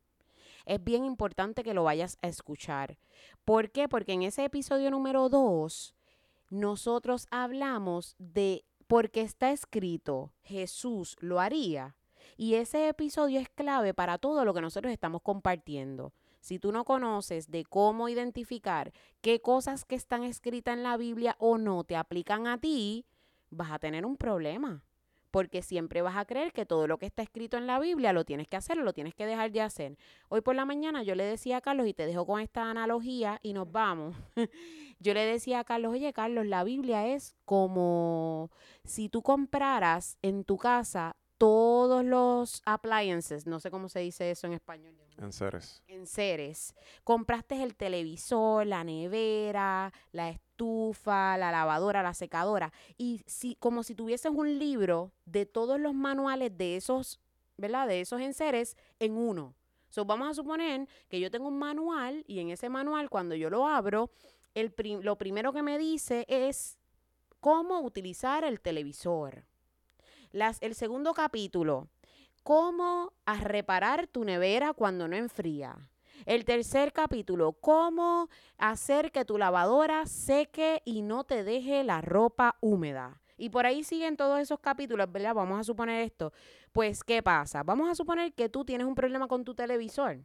[0.68, 2.98] es bien importante que lo vayas a escuchar.
[3.46, 3.88] ¿Por qué?
[3.88, 5.96] Porque en ese episodio número 2
[6.50, 11.96] nosotros hablamos de porque está escrito, Jesús lo haría.
[12.38, 16.14] Y ese episodio es clave para todo lo que nosotros estamos compartiendo.
[16.40, 21.36] Si tú no conoces de cómo identificar qué cosas que están escritas en la Biblia
[21.40, 23.06] o no te aplican a ti,
[23.50, 24.84] vas a tener un problema.
[25.30, 28.24] Porque siempre vas a creer que todo lo que está escrito en la Biblia lo
[28.24, 29.98] tienes que hacer o lo tienes que dejar de hacer.
[30.30, 33.40] Hoy por la mañana yo le decía a Carlos, y te dejo con esta analogía
[33.44, 34.16] y nos vamos.
[35.00, 38.52] yo le decía a Carlos, oye Carlos, la Biblia es como
[38.86, 44.48] si tú compraras en tu casa todos los appliances, no sé cómo se dice eso
[44.48, 44.96] en español.
[45.18, 45.82] En seres.
[45.88, 46.76] En seres.
[47.04, 52.72] Compraste el televisor, la nevera, la estufa, la lavadora, la secadora.
[52.98, 57.20] Y si, como si tuvieses un libro de todos los manuales de esos,
[57.58, 57.88] ¿verdad?
[57.88, 59.56] De esos enseres en uno.
[59.90, 63.50] So, vamos a suponer que yo tengo un manual y en ese manual, cuando yo
[63.50, 64.12] lo abro,
[64.54, 66.78] el lo primero que me dice es
[67.40, 69.46] cómo utilizar el televisor.
[70.32, 71.88] Las, el segundo capítulo,
[72.44, 75.78] cómo a reparar tu nevera cuando no enfría.
[76.26, 82.58] El tercer capítulo, cómo hacer que tu lavadora seque y no te deje la ropa
[82.62, 83.22] húmeda.
[83.38, 85.36] Y por ahí siguen todos esos capítulos, ¿verdad?
[85.36, 86.34] Vamos a suponer esto.
[86.72, 87.64] Pues, ¿qué pasa?
[87.64, 90.20] Vamos a suponer que tú tienes un problema con tu televisor.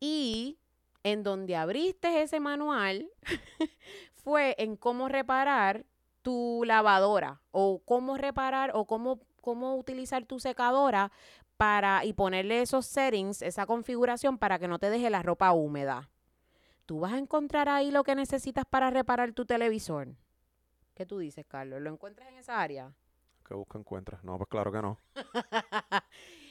[0.00, 0.58] Y
[1.04, 3.08] en donde abriste ese manual
[4.14, 5.86] fue en cómo reparar
[6.26, 11.12] tu lavadora o cómo reparar o cómo, cómo utilizar tu secadora
[11.56, 16.10] para y ponerle esos settings, esa configuración para que no te deje la ropa húmeda.
[16.84, 20.16] Tú vas a encontrar ahí lo que necesitas para reparar tu televisor.
[20.94, 21.80] ¿Qué tú dices, Carlos?
[21.80, 22.92] ¿Lo encuentras en esa área?
[23.46, 24.24] ¿Qué busca encuentras?
[24.24, 24.98] No, pues claro que no.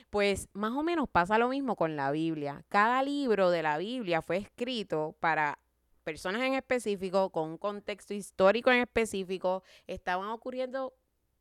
[0.10, 2.64] pues más o menos pasa lo mismo con la Biblia.
[2.70, 5.60] Cada libro de la Biblia fue escrito para
[6.06, 9.64] personas en específico, con un contexto histórico en específico.
[9.88, 10.94] Estaban ocurriendo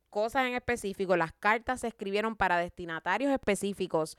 [0.09, 1.15] cosas en específico.
[1.15, 4.17] Las cartas se escribieron para destinatarios específicos.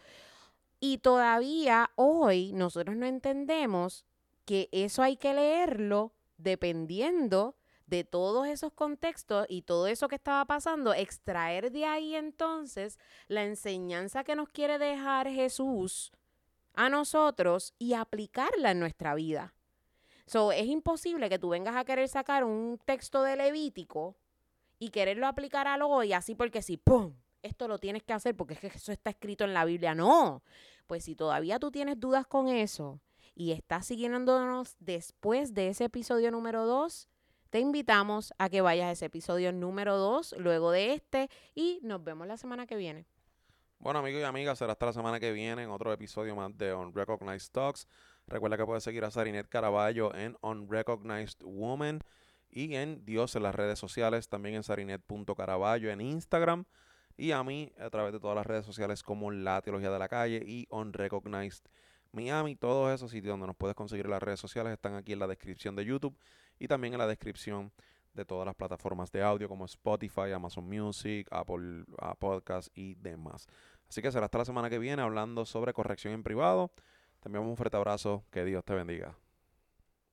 [0.80, 4.04] Y todavía hoy nosotros no entendemos
[4.44, 10.44] que eso hay que leerlo dependiendo de todos esos contextos y todo eso que estaba
[10.44, 16.12] pasando, extraer de ahí entonces la enseñanza que nos quiere dejar Jesús
[16.74, 19.55] a nosotros y aplicarla en nuestra vida.
[20.26, 24.16] So, es imposible que tú vengas a querer sacar un texto de Levítico
[24.78, 27.14] y quererlo aplicar al hoy así porque si, ¡pum!
[27.42, 29.94] Esto lo tienes que hacer porque es que eso está escrito en la Biblia.
[29.94, 30.42] No.
[30.88, 33.00] Pues si todavía tú tienes dudas con eso
[33.36, 37.08] y estás siguiéndonos después de ese episodio número 2,
[37.50, 42.02] te invitamos a que vayas a ese episodio número 2, luego de este, y nos
[42.02, 43.06] vemos la semana que viene.
[43.78, 46.74] Bueno, amigos y amigas, será hasta la semana que viene en otro episodio más de
[46.74, 47.86] Unrecognized Talks.
[48.26, 52.00] Recuerda que puedes seguir a Sarinet Caraballo en Unrecognized Woman
[52.50, 56.64] y en Dios en las redes sociales, también en sarinet.caraballo en Instagram
[57.16, 60.08] y a mí a través de todas las redes sociales como La Teología de la
[60.08, 61.64] Calle y Unrecognized
[62.12, 62.56] Miami.
[62.56, 65.76] Todos esos sitios donde nos puedes conseguir las redes sociales están aquí en la descripción
[65.76, 66.16] de YouTube
[66.58, 67.72] y también en la descripción
[68.14, 71.84] de todas las plataformas de audio como Spotify, Amazon Music, Apple
[72.18, 73.46] Podcast y demás.
[73.88, 76.72] Así que será hasta la semana que viene hablando sobre corrección en privado.
[77.20, 78.24] Te enviamos un fuerte abrazo.
[78.30, 79.16] Que Dios te bendiga.